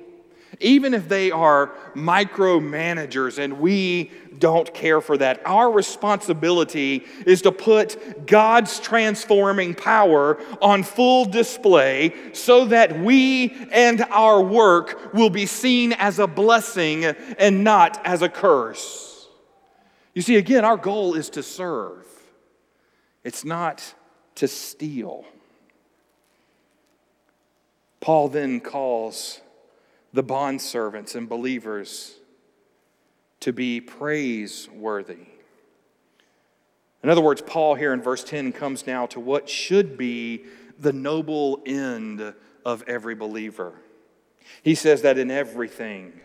even 0.59 0.93
if 0.93 1.09
they 1.09 1.31
are 1.31 1.71
micromanagers 1.95 3.39
and 3.39 3.59
we 3.59 4.11
don't 4.37 4.71
care 4.75 5.01
for 5.01 5.17
that, 5.17 5.41
our 5.45 5.71
responsibility 5.71 7.03
is 7.25 7.41
to 7.41 7.51
put 7.51 8.27
God's 8.27 8.79
transforming 8.79 9.73
power 9.73 10.39
on 10.61 10.83
full 10.83 11.25
display 11.25 12.13
so 12.33 12.65
that 12.65 12.99
we 12.99 13.55
and 13.71 14.01
our 14.11 14.41
work 14.41 15.13
will 15.15 15.31
be 15.31 15.47
seen 15.47 15.93
as 15.93 16.19
a 16.19 16.27
blessing 16.27 17.05
and 17.05 17.63
not 17.63 17.99
as 18.05 18.21
a 18.21 18.29
curse. 18.29 19.27
You 20.13 20.21
see, 20.21 20.35
again, 20.35 20.63
our 20.63 20.77
goal 20.77 21.15
is 21.15 21.31
to 21.31 21.41
serve, 21.41 22.05
it's 23.23 23.43
not 23.43 23.95
to 24.35 24.47
steal. 24.47 25.25
Paul 28.03 28.27
then 28.27 28.59
calls 28.59 29.39
the 30.11 30.25
bondservants 30.25 31.15
and 31.15 31.29
believers 31.29 32.15
to 33.39 33.53
be 33.53 33.79
praiseworthy. 33.79 35.27
In 37.01 37.09
other 37.09 37.21
words, 37.21 37.41
Paul 37.41 37.75
here 37.75 37.93
in 37.93 38.01
verse 38.01 38.21
10 38.25 38.51
comes 38.51 38.85
now 38.85 39.05
to 39.05 39.21
what 39.21 39.47
should 39.47 39.97
be 39.97 40.43
the 40.77 40.91
noble 40.91 41.61
end 41.65 42.33
of 42.65 42.83
every 42.87 43.15
believer. 43.15 43.71
He 44.63 44.75
says 44.75 45.03
that 45.03 45.17
in 45.17 45.31
everything, 45.31 46.19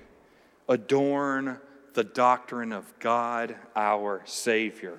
adorn 0.69 1.61
the 1.95 2.03
doctrine 2.03 2.73
of 2.73 2.93
God 2.99 3.55
our 3.77 4.23
Savior. 4.25 4.99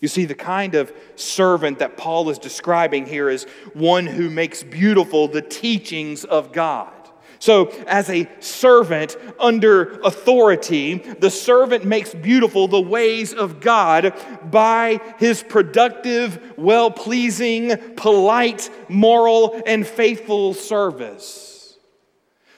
You 0.00 0.08
see, 0.08 0.24
the 0.24 0.34
kind 0.34 0.74
of 0.74 0.92
servant 1.14 1.78
that 1.78 1.96
Paul 1.96 2.28
is 2.28 2.38
describing 2.38 3.06
here 3.06 3.30
is 3.30 3.44
one 3.72 4.06
who 4.06 4.28
makes 4.28 4.62
beautiful 4.62 5.28
the 5.28 5.42
teachings 5.42 6.24
of 6.24 6.52
God. 6.52 6.92
So, 7.38 7.68
as 7.86 8.08
a 8.08 8.28
servant 8.40 9.16
under 9.38 10.00
authority, 10.00 10.94
the 10.98 11.30
servant 11.30 11.84
makes 11.84 12.14
beautiful 12.14 12.66
the 12.66 12.80
ways 12.80 13.34
of 13.34 13.60
God 13.60 14.14
by 14.50 15.00
his 15.18 15.42
productive, 15.42 16.54
well 16.56 16.90
pleasing, 16.90 17.76
polite, 17.96 18.70
moral, 18.88 19.60
and 19.66 19.86
faithful 19.86 20.54
service. 20.54 21.78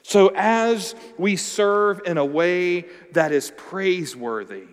So, 0.03 0.33
as 0.35 0.95
we 1.19 1.37
serve 1.37 2.03
in 2.07 2.17
a 2.17 2.25
way 2.25 2.87
that 3.13 3.33
is 3.33 3.53
praiseworthy, 3.57 4.69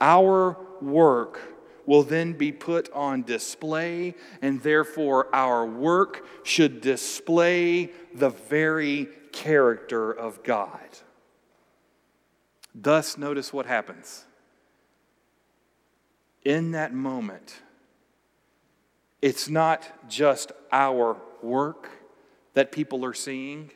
our 0.00 0.56
work 0.82 1.40
will 1.86 2.02
then 2.02 2.32
be 2.32 2.52
put 2.52 2.90
on 2.92 3.22
display, 3.22 4.14
and 4.40 4.62
therefore 4.62 5.34
our 5.34 5.66
work 5.66 6.24
should 6.44 6.80
display 6.80 7.90
the 8.14 8.30
very 8.30 9.08
character 9.32 10.12
of 10.12 10.42
God. 10.42 10.78
Thus, 12.74 13.18
notice 13.18 13.52
what 13.52 13.66
happens. 13.66 14.24
In 16.44 16.72
that 16.72 16.94
moment, 16.94 17.62
it's 19.20 19.48
not 19.48 20.08
just 20.08 20.52
our 20.70 21.16
work 21.42 21.90
that 22.54 22.72
people 22.72 23.04
are 23.04 23.14
seeing, 23.14 23.70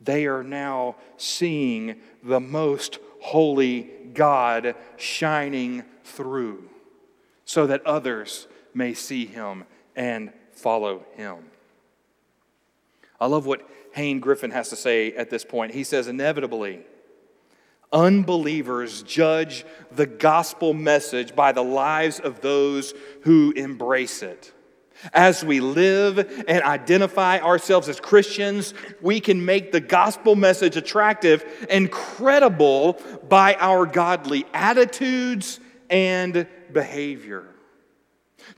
they 0.00 0.26
are 0.26 0.44
now 0.44 0.96
seeing 1.16 1.96
the 2.22 2.40
most 2.40 2.98
holy 3.20 3.90
God 4.14 4.74
shining 4.96 5.84
through 6.06 6.68
so 7.44 7.66
that 7.66 7.84
others 7.86 8.46
may 8.74 8.94
see 8.94 9.26
him 9.26 9.64
and 9.94 10.32
follow 10.52 11.04
him. 11.14 11.36
I 13.20 13.26
love 13.26 13.46
what 13.46 13.68
Hayne 13.92 14.20
Griffin 14.20 14.50
has 14.50 14.68
to 14.70 14.76
say 14.76 15.12
at 15.12 15.30
this 15.30 15.44
point. 15.44 15.72
He 15.72 15.84
says, 15.84 16.06
inevitably, 16.06 16.80
unbelievers 17.92 19.02
judge 19.02 19.64
the 19.92 20.06
gospel 20.06 20.74
message 20.74 21.34
by 21.34 21.52
the 21.52 21.62
lives 21.62 22.20
of 22.20 22.40
those 22.40 22.92
who 23.22 23.52
embrace 23.52 24.22
it. 24.22 24.52
As 25.12 25.44
we 25.44 25.60
live 25.60 26.44
and 26.48 26.62
identify 26.62 27.38
ourselves 27.38 27.88
as 27.88 28.00
Christians, 28.00 28.74
we 29.00 29.20
can 29.20 29.44
make 29.44 29.70
the 29.70 29.80
gospel 29.80 30.34
message 30.34 30.76
attractive 30.76 31.66
and 31.70 31.90
credible 31.90 32.94
by 33.28 33.54
our 33.54 33.86
godly 33.86 34.46
attitudes 34.52 35.60
and 35.90 36.46
behavior. 36.72 37.46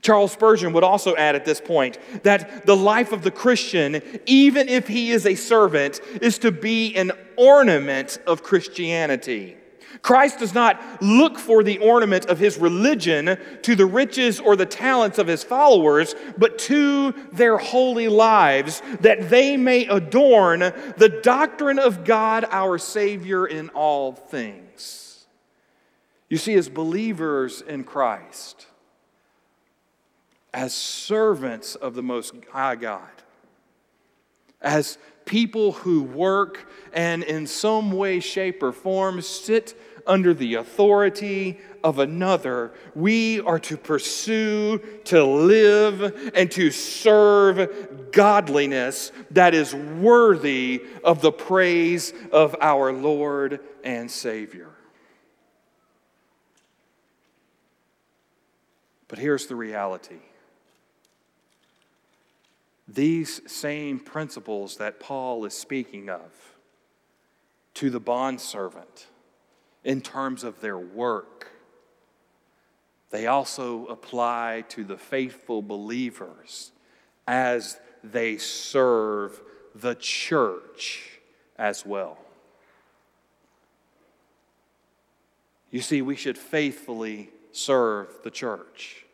Charles 0.01 0.31
Spurgeon 0.31 0.73
would 0.73 0.83
also 0.83 1.15
add 1.15 1.35
at 1.35 1.45
this 1.45 1.59
point 1.59 1.97
that 2.23 2.65
the 2.65 2.75
life 2.75 3.11
of 3.11 3.23
the 3.23 3.31
Christian, 3.31 4.01
even 4.25 4.69
if 4.69 4.87
he 4.87 5.11
is 5.11 5.25
a 5.25 5.35
servant, 5.35 5.99
is 6.21 6.37
to 6.39 6.51
be 6.51 6.95
an 6.95 7.11
ornament 7.37 8.19
of 8.27 8.43
Christianity. 8.43 9.57
Christ 10.01 10.39
does 10.39 10.53
not 10.53 11.01
look 11.01 11.37
for 11.37 11.63
the 11.63 11.79
ornament 11.79 12.27
of 12.27 12.39
his 12.39 12.57
religion 12.57 13.37
to 13.63 13.75
the 13.75 13.85
riches 13.85 14.39
or 14.39 14.55
the 14.55 14.65
talents 14.65 15.17
of 15.17 15.27
his 15.27 15.43
followers, 15.43 16.15
but 16.37 16.57
to 16.59 17.11
their 17.33 17.57
holy 17.57 18.07
lives, 18.07 18.81
that 19.01 19.29
they 19.29 19.57
may 19.57 19.87
adorn 19.87 20.59
the 20.59 21.19
doctrine 21.23 21.79
of 21.79 22.05
God 22.05 22.45
our 22.49 22.77
Savior 22.77 23.45
in 23.47 23.69
all 23.69 24.13
things. 24.13 24.68
You 26.29 26.37
see, 26.37 26.53
as 26.53 26.69
believers 26.69 27.61
in 27.61 27.83
Christ, 27.83 28.67
as 30.53 30.73
servants 30.73 31.75
of 31.75 31.95
the 31.95 32.03
Most 32.03 32.33
High 32.51 32.75
God, 32.75 33.09
as 34.61 34.97
people 35.25 35.71
who 35.71 36.03
work 36.03 36.69
and 36.93 37.23
in 37.23 37.47
some 37.47 37.91
way, 37.91 38.19
shape, 38.19 38.61
or 38.61 38.71
form 38.71 39.21
sit 39.21 39.79
under 40.05 40.33
the 40.33 40.55
authority 40.55 41.59
of 41.83 41.99
another, 41.99 42.73
we 42.93 43.39
are 43.41 43.59
to 43.59 43.77
pursue, 43.77 44.79
to 45.05 45.23
live, 45.23 46.31
and 46.35 46.51
to 46.51 46.71
serve 46.71 48.11
godliness 48.11 49.11
that 49.31 49.53
is 49.53 49.73
worthy 49.73 50.83
of 51.03 51.21
the 51.21 51.31
praise 51.31 52.13
of 52.31 52.55
our 52.59 52.91
Lord 52.91 53.59
and 53.83 54.09
Savior. 54.09 54.69
But 59.09 59.19
here's 59.19 59.47
the 59.47 59.55
reality 59.57 60.19
these 62.87 63.41
same 63.51 63.99
principles 63.99 64.77
that 64.77 64.99
Paul 64.99 65.45
is 65.45 65.53
speaking 65.53 66.09
of 66.09 66.55
to 67.75 67.91
the 67.91 67.99
bondservant 67.99 69.07
in 69.83 70.01
terms 70.01 70.43
of 70.43 70.59
their 70.59 70.77
work, 70.77 71.51
they 73.11 73.27
also 73.27 73.85
apply 73.85 74.63
to 74.69 74.83
the 74.83 74.97
faithful 74.97 75.61
believers 75.61 76.71
as 77.27 77.79
they 78.03 78.37
serve 78.37 79.39
the 79.75 79.95
church 79.95 81.19
as 81.57 81.85
well. 81.85 82.17
You 85.69 85.81
see, 85.81 86.01
we 86.01 86.15
should 86.15 86.37
faithfully 86.37 87.29
serve 87.51 88.19
the 88.23 88.31
church. 88.31 89.05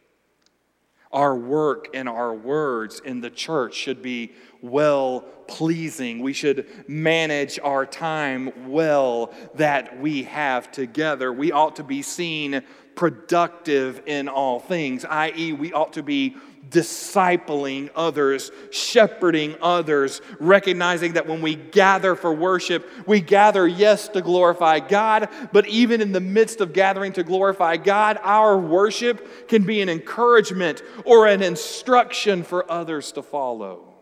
Our 1.11 1.35
work 1.35 1.89
and 1.93 2.09
our 2.09 2.33
words 2.33 3.01
in 3.05 3.21
the 3.21 3.29
church 3.29 3.73
should 3.75 4.01
be 4.01 4.33
well 4.61 5.21
pleasing. 5.47 6.19
We 6.19 6.33
should 6.33 6.67
manage 6.89 7.57
our 7.59 7.85
time 7.85 8.69
well 8.69 9.33
that 9.55 9.99
we 9.99 10.23
have 10.23 10.71
together. 10.71 11.31
We 11.31 11.51
ought 11.51 11.77
to 11.77 11.83
be 11.83 12.01
seen 12.01 12.63
productive 12.95 14.01
in 14.05 14.27
all 14.27 14.59
things, 14.59 15.05
i.e., 15.05 15.53
we 15.53 15.71
ought 15.73 15.93
to 15.93 16.03
be 16.03 16.35
discipling 16.69 17.89
others, 17.95 18.51
shepherding 18.71 19.55
others, 19.61 20.21
recognizing 20.39 21.13
that 21.13 21.27
when 21.27 21.41
we 21.41 21.55
gather 21.55 22.15
for 22.15 22.33
worship, 22.33 22.87
we 23.07 23.21
gather, 23.21 23.67
yes, 23.67 24.07
to 24.09 24.21
glorify 24.21 24.79
God, 24.79 25.29
but 25.51 25.67
even 25.67 26.01
in 26.01 26.11
the 26.11 26.19
midst 26.19 26.61
of 26.61 26.73
gathering 26.73 27.13
to 27.13 27.23
glorify 27.23 27.77
God, 27.77 28.19
our 28.23 28.57
worship 28.57 29.47
can 29.47 29.63
be 29.63 29.81
an 29.81 29.89
encouragement 29.89 30.81
or 31.05 31.27
an 31.27 31.41
instruction 31.41 32.43
for 32.43 32.69
others 32.71 33.11
to 33.13 33.21
follow. 33.21 33.93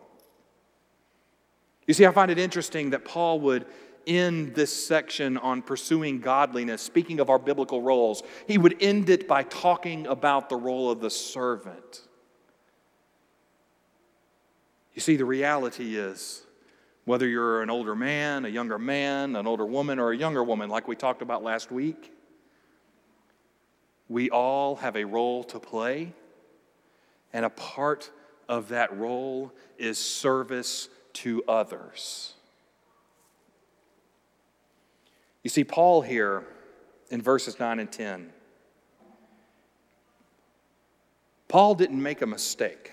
You 1.86 1.94
see, 1.94 2.06
I 2.06 2.12
find 2.12 2.30
it 2.30 2.38
interesting 2.38 2.90
that 2.90 3.04
Paul 3.04 3.40
would 3.40 3.66
end 4.06 4.54
this 4.54 4.86
section 4.86 5.36
on 5.38 5.62
pursuing 5.62 6.20
godliness, 6.20 6.82
speaking 6.82 7.20
of 7.20 7.30
our 7.30 7.38
biblical 7.38 7.82
roles, 7.82 8.22
he 8.46 8.58
would 8.58 8.76
end 8.82 9.08
it 9.10 9.26
by 9.26 9.42
talking 9.42 10.06
about 10.06 10.48
the 10.48 10.56
role 10.56 10.90
of 10.90 11.00
the 11.00 11.10
servant. 11.10 12.02
You 14.94 15.00
see, 15.00 15.16
the 15.16 15.24
reality 15.24 15.96
is 15.96 16.42
whether 17.04 17.26
you're 17.26 17.62
an 17.62 17.70
older 17.70 17.94
man, 17.94 18.44
a 18.44 18.48
younger 18.48 18.78
man, 18.78 19.36
an 19.36 19.46
older 19.46 19.66
woman, 19.66 19.98
or 19.98 20.12
a 20.12 20.16
younger 20.16 20.42
woman, 20.42 20.70
like 20.70 20.88
we 20.88 20.96
talked 20.96 21.20
about 21.20 21.42
last 21.42 21.70
week, 21.70 22.12
we 24.08 24.30
all 24.30 24.76
have 24.76 24.96
a 24.96 25.04
role 25.04 25.44
to 25.44 25.58
play, 25.58 26.12
and 27.32 27.44
a 27.44 27.50
part 27.50 28.10
of 28.48 28.68
that 28.68 28.96
role 28.96 29.52
is 29.78 29.98
service 29.98 30.88
to 31.12 31.42
others. 31.48 32.34
You 35.42 35.50
see, 35.50 35.64
Paul 35.64 36.02
here 36.02 36.44
in 37.10 37.20
verses 37.20 37.58
9 37.58 37.78
and 37.78 37.90
10, 37.90 38.32
Paul 41.48 41.74
didn't 41.74 42.02
make 42.02 42.22
a 42.22 42.26
mistake. 42.26 42.92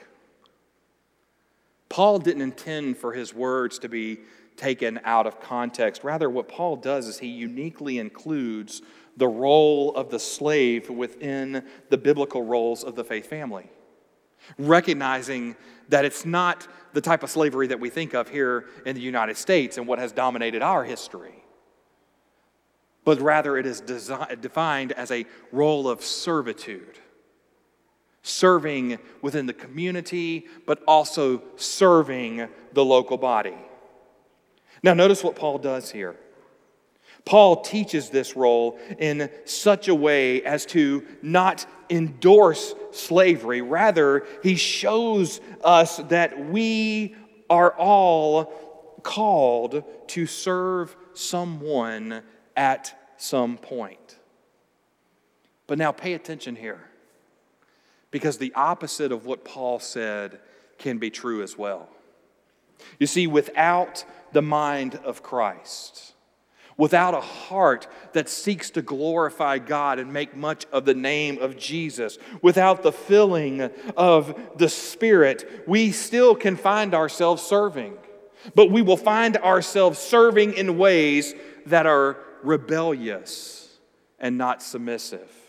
Paul 1.91 2.19
didn't 2.19 2.41
intend 2.41 2.97
for 2.97 3.11
his 3.11 3.33
words 3.33 3.77
to 3.79 3.89
be 3.89 4.21
taken 4.55 5.01
out 5.03 5.27
of 5.27 5.41
context. 5.41 6.05
Rather, 6.05 6.29
what 6.29 6.47
Paul 6.47 6.77
does 6.77 7.05
is 7.05 7.19
he 7.19 7.27
uniquely 7.27 7.99
includes 7.99 8.81
the 9.17 9.27
role 9.27 9.93
of 9.93 10.09
the 10.09 10.17
slave 10.17 10.89
within 10.89 11.65
the 11.89 11.97
biblical 11.97 12.43
roles 12.43 12.85
of 12.85 12.95
the 12.95 13.03
faith 13.03 13.27
family, 13.27 13.69
recognizing 14.57 15.57
that 15.89 16.05
it's 16.05 16.25
not 16.25 16.65
the 16.93 17.01
type 17.01 17.23
of 17.23 17.29
slavery 17.29 17.67
that 17.67 17.79
we 17.81 17.89
think 17.89 18.13
of 18.13 18.29
here 18.29 18.69
in 18.85 18.95
the 18.95 19.01
United 19.01 19.35
States 19.35 19.77
and 19.77 19.85
what 19.85 19.99
has 19.99 20.13
dominated 20.13 20.61
our 20.61 20.85
history, 20.85 21.43
but 23.03 23.19
rather 23.19 23.57
it 23.57 23.65
is 23.65 23.81
desi- 23.81 24.39
defined 24.39 24.93
as 24.93 25.11
a 25.11 25.25
role 25.51 25.89
of 25.89 26.01
servitude 26.01 26.99
serving 28.23 28.99
within 29.21 29.45
the 29.45 29.53
community, 29.53 30.45
but 30.65 30.81
also 30.87 31.41
serving 31.55 32.47
the 32.73 32.85
local 32.85 33.17
body. 33.17 33.55
Now, 34.83 34.93
notice 34.93 35.23
what 35.23 35.35
Paul 35.35 35.57
does 35.57 35.91
here. 35.91 36.15
Paul 37.25 37.61
teaches 37.61 38.09
this 38.09 38.35
role 38.35 38.79
in 38.97 39.29
such 39.45 39.87
a 39.87 39.95
way 39.95 40.43
as 40.43 40.65
to 40.67 41.05
not 41.21 41.65
endorse 41.89 42.73
slavery. 42.91 43.61
Rather, 43.61 44.25
he 44.41 44.55
shows 44.55 45.39
us 45.63 45.97
that 46.09 46.47
we 46.49 47.15
are 47.49 47.71
all 47.77 48.99
called 49.03 49.83
to 50.07 50.25
serve 50.25 50.95
someone 51.13 52.23
at 52.55 52.97
some 53.17 53.57
point. 53.57 54.17
But 55.67 55.77
now 55.77 55.91
pay 55.91 56.13
attention 56.13 56.55
here 56.55 56.90
because 58.11 58.37
the 58.37 58.53
opposite 58.53 59.11
of 59.11 59.25
what 59.25 59.43
Paul 59.45 59.79
said 59.79 60.39
can 60.77 60.97
be 60.97 61.09
true 61.09 61.41
as 61.41 61.57
well. 61.57 61.89
You 62.99 63.07
see, 63.07 63.27
without 63.27 64.03
the 64.33 64.41
mind 64.41 64.95
of 64.95 65.23
Christ, 65.23 66.13
without 66.77 67.13
a 67.13 67.21
heart 67.21 67.87
that 68.13 68.27
seeks 68.27 68.71
to 68.71 68.81
glorify 68.81 69.59
God 69.59 69.99
and 69.99 70.11
make 70.11 70.35
much 70.35 70.65
of 70.71 70.85
the 70.85 70.93
name 70.93 71.37
of 71.39 71.57
Jesus, 71.57 72.17
without 72.41 72.83
the 72.83 72.91
filling 72.91 73.69
of 73.95 74.39
the 74.57 74.69
Spirit, 74.69 75.63
we 75.67 75.91
still 75.91 76.35
can 76.35 76.55
find 76.55 76.93
ourselves 76.93 77.43
serving. 77.43 77.97
But 78.55 78.71
we 78.71 78.81
will 78.81 78.97
find 78.97 79.37
ourselves 79.37 79.99
serving 79.99 80.53
in 80.53 80.77
ways 80.77 81.35
that 81.67 81.85
are 81.85 82.17
rebellious 82.41 83.77
and 84.19 84.37
not 84.37 84.63
submissive. 84.63 85.40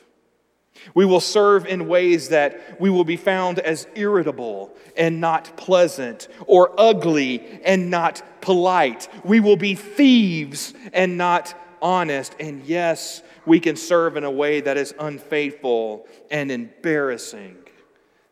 We 0.94 1.04
will 1.04 1.20
serve 1.20 1.66
in 1.66 1.88
ways 1.88 2.28
that 2.28 2.80
we 2.80 2.90
will 2.90 3.04
be 3.04 3.16
found 3.16 3.58
as 3.58 3.86
irritable 3.94 4.74
and 4.96 5.20
not 5.20 5.56
pleasant, 5.56 6.28
or 6.46 6.72
ugly 6.78 7.60
and 7.64 7.90
not 7.90 8.22
polite. 8.40 9.08
We 9.24 9.40
will 9.40 9.56
be 9.56 9.74
thieves 9.74 10.74
and 10.92 11.16
not 11.16 11.54
honest. 11.80 12.36
And 12.38 12.64
yes, 12.64 13.22
we 13.46 13.60
can 13.60 13.76
serve 13.76 14.16
in 14.16 14.24
a 14.24 14.30
way 14.30 14.60
that 14.60 14.76
is 14.76 14.94
unfaithful 14.98 16.06
and 16.30 16.50
embarrassing 16.50 17.56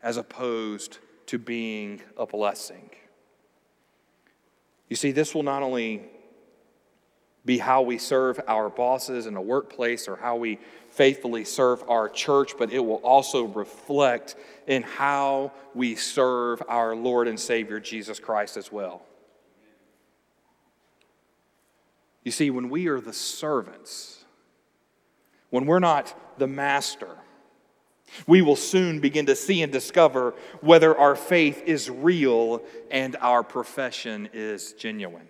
as 0.03 0.17
opposed 0.17 0.99
to 1.27 1.39
being 1.39 2.01
a 2.17 2.27
blessing. 2.27 2.91
You 4.89 4.97
see, 4.97 5.13
this 5.13 5.35
will 5.35 5.45
not 5.45 5.63
only 5.63 6.03
be 7.45 7.59
how 7.59 7.83
we 7.83 7.97
serve 7.99 8.41
our 8.47 8.69
bosses 8.69 9.27
in 9.27 9.37
a 9.37 9.41
workplace 9.41 10.09
or 10.09 10.17
how 10.17 10.37
we 10.37 10.59
faithfully 10.91 11.45
serve 11.45 11.83
our 11.89 12.09
church, 12.09 12.53
but 12.59 12.73
it 12.73 12.81
will 12.81 12.97
also 12.97 13.45
reflect 13.45 14.37
in 14.67 14.83
how 14.83 15.53
we 15.75 15.95
serve 15.95 16.63
our 16.69 16.95
Lord 16.95 17.29
and 17.29 17.39
Savior 17.39 17.81
Jesus 17.81 18.19
Christ 18.19 18.57
as 18.57 18.71
well. 18.71 19.03
You 22.25 22.33
see, 22.33 22.51
when 22.51 22.69
we 22.69 22.89
are 22.89 23.01
the 23.01 23.13
servants, 23.13 24.25
when 25.49 25.67
we're 25.67 25.79
not 25.79 26.15
the 26.39 26.47
master, 26.47 27.17
we 28.27 28.43
will 28.43 28.57
soon 28.57 29.01
begin 29.01 29.27
to 29.27 29.37
see 29.37 29.63
and 29.63 29.73
discover 29.73 30.35
whether 30.61 30.97
our 30.97 31.15
faith 31.15 31.63
is 31.65 31.89
real 31.89 32.63
and 32.91 33.17
our 33.21 33.43
profession 33.43 34.29
is 34.33 34.73
genuine. 34.73 35.29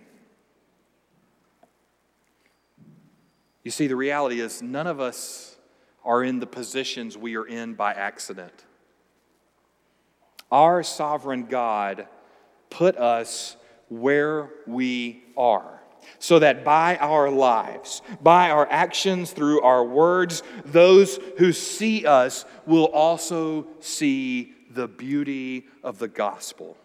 You 3.62 3.70
see, 3.70 3.86
the 3.86 3.96
reality 3.96 4.40
is 4.40 4.62
none 4.62 4.86
of 4.86 5.00
us 5.00 5.56
are 6.04 6.24
in 6.24 6.40
the 6.40 6.46
positions 6.46 7.16
we 7.16 7.36
are 7.36 7.46
in 7.46 7.74
by 7.74 7.92
accident. 7.92 8.64
Our 10.50 10.82
sovereign 10.82 11.46
God 11.46 12.08
put 12.70 12.96
us 12.96 13.56
where 13.88 14.50
we 14.66 15.22
are 15.36 15.80
so 16.18 16.38
that 16.38 16.64
by 16.64 16.96
our 16.96 17.30
lives, 17.30 18.02
by 18.22 18.50
our 18.50 18.66
actions, 18.70 19.32
through 19.32 19.60
our 19.62 19.84
words, 19.84 20.42
those 20.64 21.18
who 21.38 21.52
see 21.52 22.06
us 22.06 22.44
will 22.66 22.86
also 22.86 23.66
see 23.80 24.54
the 24.70 24.88
beauty 24.88 25.66
of 25.82 25.98
the 25.98 26.08
gospel. 26.08 26.76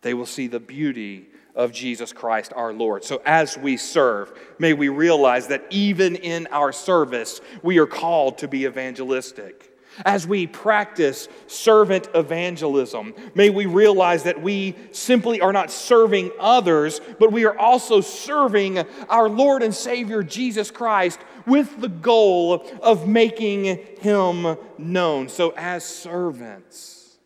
They 0.00 0.14
will 0.14 0.26
see 0.26 0.46
the 0.46 0.60
beauty 0.60 1.28
of 1.54 1.72
Jesus 1.72 2.12
Christ 2.12 2.52
our 2.54 2.72
Lord. 2.72 3.04
So 3.04 3.20
as 3.24 3.58
we 3.58 3.76
serve, 3.76 4.32
may 4.58 4.72
we 4.72 4.88
realize 4.88 5.48
that 5.48 5.64
even 5.70 6.16
in 6.16 6.46
our 6.48 6.72
service, 6.72 7.40
we 7.62 7.78
are 7.78 7.86
called 7.86 8.38
to 8.38 8.48
be 8.48 8.64
evangelistic. 8.64 9.68
As 10.06 10.26
we 10.26 10.46
practice 10.46 11.28
servant 11.46 12.08
evangelism, 12.14 13.14
may 13.34 13.50
we 13.50 13.66
realize 13.66 14.22
that 14.22 14.40
we 14.40 14.74
simply 14.90 15.40
are 15.42 15.52
not 15.52 15.70
serving 15.70 16.30
others, 16.40 17.00
but 17.18 17.30
we 17.30 17.44
are 17.44 17.58
also 17.58 18.00
serving 18.00 18.78
our 19.10 19.28
Lord 19.28 19.62
and 19.62 19.74
Savior 19.74 20.22
Jesus 20.22 20.70
Christ 20.70 21.20
with 21.46 21.80
the 21.80 21.88
goal 21.88 22.66
of 22.80 23.06
making 23.06 23.64
him 24.00 24.56
known. 24.78 25.28
So, 25.28 25.52
as 25.56 25.84
servants, 25.84 27.18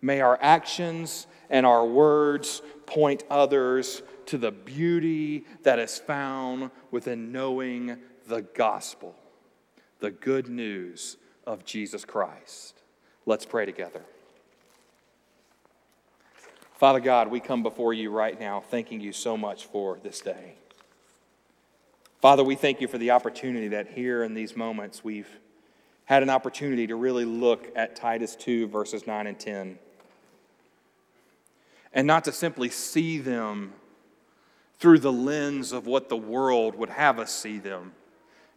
may 0.00 0.20
our 0.20 0.38
actions 0.42 1.28
and 1.50 1.64
our 1.64 1.86
words 1.86 2.62
point 2.92 3.24
others 3.30 4.02
to 4.26 4.36
the 4.36 4.50
beauty 4.50 5.46
that 5.62 5.78
is 5.78 5.98
found 5.98 6.70
within 6.90 7.32
knowing 7.32 7.96
the 8.28 8.42
gospel, 8.42 9.14
the 10.00 10.10
good 10.10 10.46
news 10.48 11.16
of 11.46 11.64
Jesus 11.64 12.04
Christ. 12.04 12.82
Let's 13.24 13.46
pray 13.46 13.64
together. 13.64 14.02
Father 16.74 17.00
God, 17.00 17.28
we 17.28 17.40
come 17.40 17.62
before 17.62 17.94
you 17.94 18.10
right 18.10 18.38
now 18.38 18.60
thanking 18.60 19.00
you 19.00 19.14
so 19.14 19.38
much 19.38 19.64
for 19.64 19.98
this 20.02 20.20
day. 20.20 20.56
Father, 22.20 22.44
we 22.44 22.56
thank 22.56 22.82
you 22.82 22.88
for 22.88 22.98
the 22.98 23.12
opportunity 23.12 23.68
that 23.68 23.88
here 23.88 24.22
in 24.22 24.34
these 24.34 24.54
moments 24.54 25.02
we've 25.02 25.30
had 26.04 26.22
an 26.22 26.28
opportunity 26.28 26.86
to 26.88 26.96
really 26.96 27.24
look 27.24 27.72
at 27.74 27.96
Titus 27.96 28.36
2, 28.36 28.66
verses 28.66 29.06
9 29.06 29.26
and 29.26 29.38
10. 29.38 29.78
And 31.92 32.06
not 32.06 32.24
to 32.24 32.32
simply 32.32 32.70
see 32.70 33.18
them 33.18 33.74
through 34.78 34.98
the 34.98 35.12
lens 35.12 35.72
of 35.72 35.86
what 35.86 36.08
the 36.08 36.16
world 36.16 36.74
would 36.74 36.90
have 36.90 37.18
us 37.18 37.32
see 37.34 37.58
them 37.58 37.92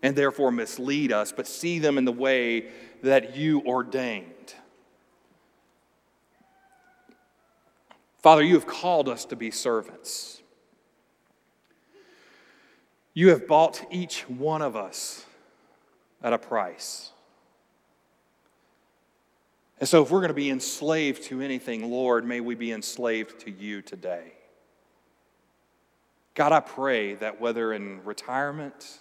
and 0.01 0.15
therefore 0.15 0.51
mislead 0.51 1.11
us, 1.11 1.31
but 1.31 1.47
see 1.47 1.79
them 1.79 1.97
in 1.97 2.05
the 2.05 2.11
way 2.11 2.67
that 3.01 3.35
you 3.35 3.61
ordained. 3.61 4.53
Father, 8.21 8.43
you 8.43 8.55
have 8.55 8.67
called 8.67 9.07
us 9.07 9.25
to 9.25 9.35
be 9.35 9.51
servants. 9.51 10.41
You 13.13 13.29
have 13.29 13.47
bought 13.47 13.85
each 13.91 14.29
one 14.29 14.61
of 14.61 14.75
us 14.75 15.25
at 16.21 16.33
a 16.33 16.37
price. 16.37 17.11
And 19.79 19.89
so, 19.89 20.03
if 20.03 20.09
we're 20.09 20.19
going 20.19 20.29
to 20.29 20.33
be 20.33 20.49
enslaved 20.49 21.23
to 21.23 21.41
anything, 21.41 21.91
Lord, 21.91 22.25
may 22.25 22.39
we 22.39 22.55
be 22.55 22.71
enslaved 22.71 23.39
to 23.41 23.51
you 23.51 23.81
today. 23.81 24.33
God, 26.33 26.51
I 26.51 26.61
pray 26.61 27.15
that 27.15 27.41
whether 27.41 27.73
in 27.73 28.03
retirement, 28.03 28.99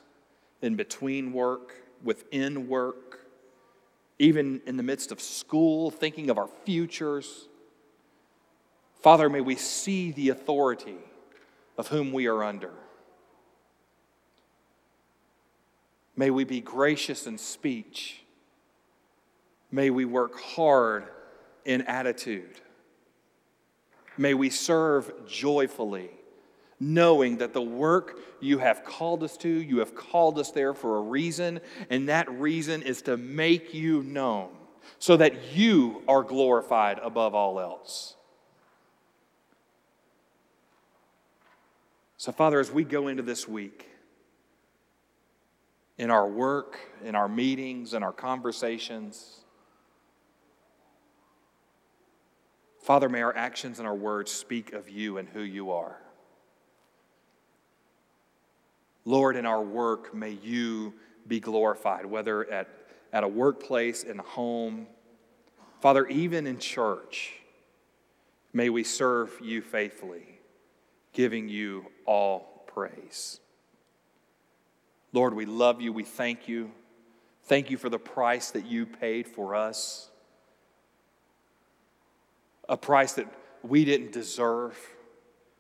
in 0.63 0.75
between 0.75 1.33
work, 1.33 1.75
within 2.03 2.69
work, 2.69 3.27
even 4.19 4.61
in 4.67 4.77
the 4.77 4.83
midst 4.83 5.13
of 5.13 5.21
school, 5.21 5.91
thinking 5.91 6.31
of 6.31 6.39
our 6.39 6.49
futures, 6.65 7.49
Father, 9.01 9.29
may 9.29 9.41
we 9.41 9.57
see 9.57 10.13
the 10.13 10.31
authority 10.31 10.97
of 11.77 11.89
whom 11.89 12.13
we 12.13 12.27
are 12.27 12.43
under. 12.43 12.71
May 16.17 16.31
we 16.31 16.45
be 16.45 16.61
gracious 16.61 17.27
in 17.27 17.39
speech. 17.39 18.24
May 19.75 19.91
we 19.91 20.05
work 20.05 20.41
hard 20.41 21.09
in 21.65 21.83
attitude. 21.83 22.61
May 24.17 24.33
we 24.33 24.49
serve 24.49 25.27
joyfully, 25.27 26.11
knowing 26.79 27.39
that 27.39 27.53
the 27.53 27.61
work 27.61 28.21
you 28.41 28.59
have 28.59 28.85
called 28.85 29.25
us 29.25 29.37
to, 29.39 29.49
you 29.49 29.79
have 29.79 29.97
called 29.97 30.39
us 30.39 30.53
there 30.53 30.75
for 30.75 30.99
a 30.99 31.01
reason, 31.01 31.59
and 31.91 32.09
that 32.09 32.31
reason 32.31 32.83
is 32.83 33.03
to 33.03 33.17
make 33.17 33.75
you 33.75 34.05
known 34.05 34.51
so 35.01 35.17
that 35.17 35.57
you 35.57 36.05
are 36.07 36.23
glorified 36.23 37.01
above 37.03 37.35
all 37.35 37.59
else. 37.59 38.15
So, 42.17 42.31
Father, 42.31 42.61
as 42.61 42.71
we 42.71 42.85
go 42.85 43.09
into 43.09 43.25
this 43.25 43.49
week, 43.49 43.89
in 45.99 46.13
our 46.13 46.29
work, 46.29 46.79
in 47.05 47.17
our 47.17 47.29
meetings, 47.29 47.93
in 47.93 48.05
our 48.05 48.13
conversations. 48.13 49.44
Father, 52.85 53.09
may 53.09 53.23
our 53.23 53.35
actions 53.35 53.79
and 53.79 53.89
our 53.89 53.95
words 53.95 54.31
speak 54.31 54.75
of 54.75 54.91
you 54.91 55.17
and 55.17 55.27
who 55.27 55.41
you 55.41 55.71
are. 55.71 55.97
Lord, 59.07 59.37
in 59.37 59.47
our 59.47 59.63
work, 59.63 60.15
may 60.15 60.33
you 60.33 60.93
be 61.27 61.41
glorified, 61.41 62.05
whether 62.05 62.45
at, 62.53 62.69
at 63.11 63.25
a 63.25 63.29
workplace, 63.29 64.03
in 64.03 64.21
a 64.21 64.23
home. 64.23 64.87
Father, 65.81 66.07
even 66.09 66.47
in 66.47 66.59
church, 66.59 67.33
may 68.53 68.69
we 68.69 68.85
serve 68.85 69.33
you 69.43 69.63
faithfully, 69.63 70.39
giving 71.15 71.49
you 71.49 71.87
all 72.05 72.67
praise. 72.67 73.41
Lord, 75.15 75.33
we 75.33 75.47
love 75.47 75.81
you. 75.81 75.91
We 75.91 76.05
thank 76.05 76.49
you. 76.49 76.71
Thank 77.45 77.71
you 77.71 77.79
for 77.79 77.89
the 77.89 77.99
price 77.99 78.51
that 78.51 78.67
you 78.67 78.85
paid 78.85 79.27
for 79.27 79.55
us. 79.55 80.11
A 82.69 82.77
price 82.77 83.13
that 83.15 83.27
we 83.63 83.85
didn't 83.85 84.13
deserve. 84.13 84.79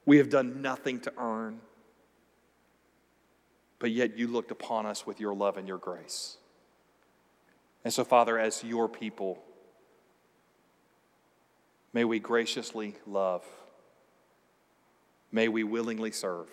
We 0.06 0.18
have 0.18 0.30
done 0.30 0.62
nothing 0.62 1.00
to 1.00 1.12
earn. 1.18 1.60
But 3.78 3.90
yet 3.90 4.16
you 4.16 4.28
looked 4.28 4.50
upon 4.50 4.86
us 4.86 5.06
with 5.06 5.20
your 5.20 5.34
love 5.34 5.56
and 5.56 5.68
your 5.68 5.78
grace. 5.78 6.38
And 7.84 7.92
so, 7.92 8.04
Father, 8.04 8.38
as 8.38 8.64
your 8.64 8.88
people, 8.88 9.42
may 11.92 12.04
we 12.04 12.18
graciously 12.18 12.94
love. 13.06 13.44
May 15.30 15.48
we 15.48 15.64
willingly 15.64 16.12
serve 16.12 16.48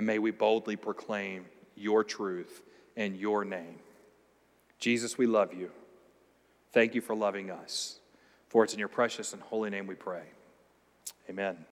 and 0.00 0.06
may 0.06 0.18
we 0.18 0.30
boldly 0.30 0.76
proclaim 0.76 1.44
your 1.76 2.02
truth 2.02 2.62
and 2.96 3.16
your 3.16 3.44
name. 3.44 3.78
Jesus, 4.78 5.18
we 5.18 5.26
love 5.26 5.52
you. 5.52 5.70
Thank 6.72 6.94
you 6.94 7.02
for 7.02 7.14
loving 7.14 7.50
us. 7.50 7.99
For 8.50 8.64
it's 8.64 8.72
in 8.72 8.80
your 8.80 8.88
precious 8.88 9.32
and 9.32 9.40
holy 9.40 9.70
name 9.70 9.86
we 9.86 9.94
pray. 9.94 10.24
Amen. 11.30 11.64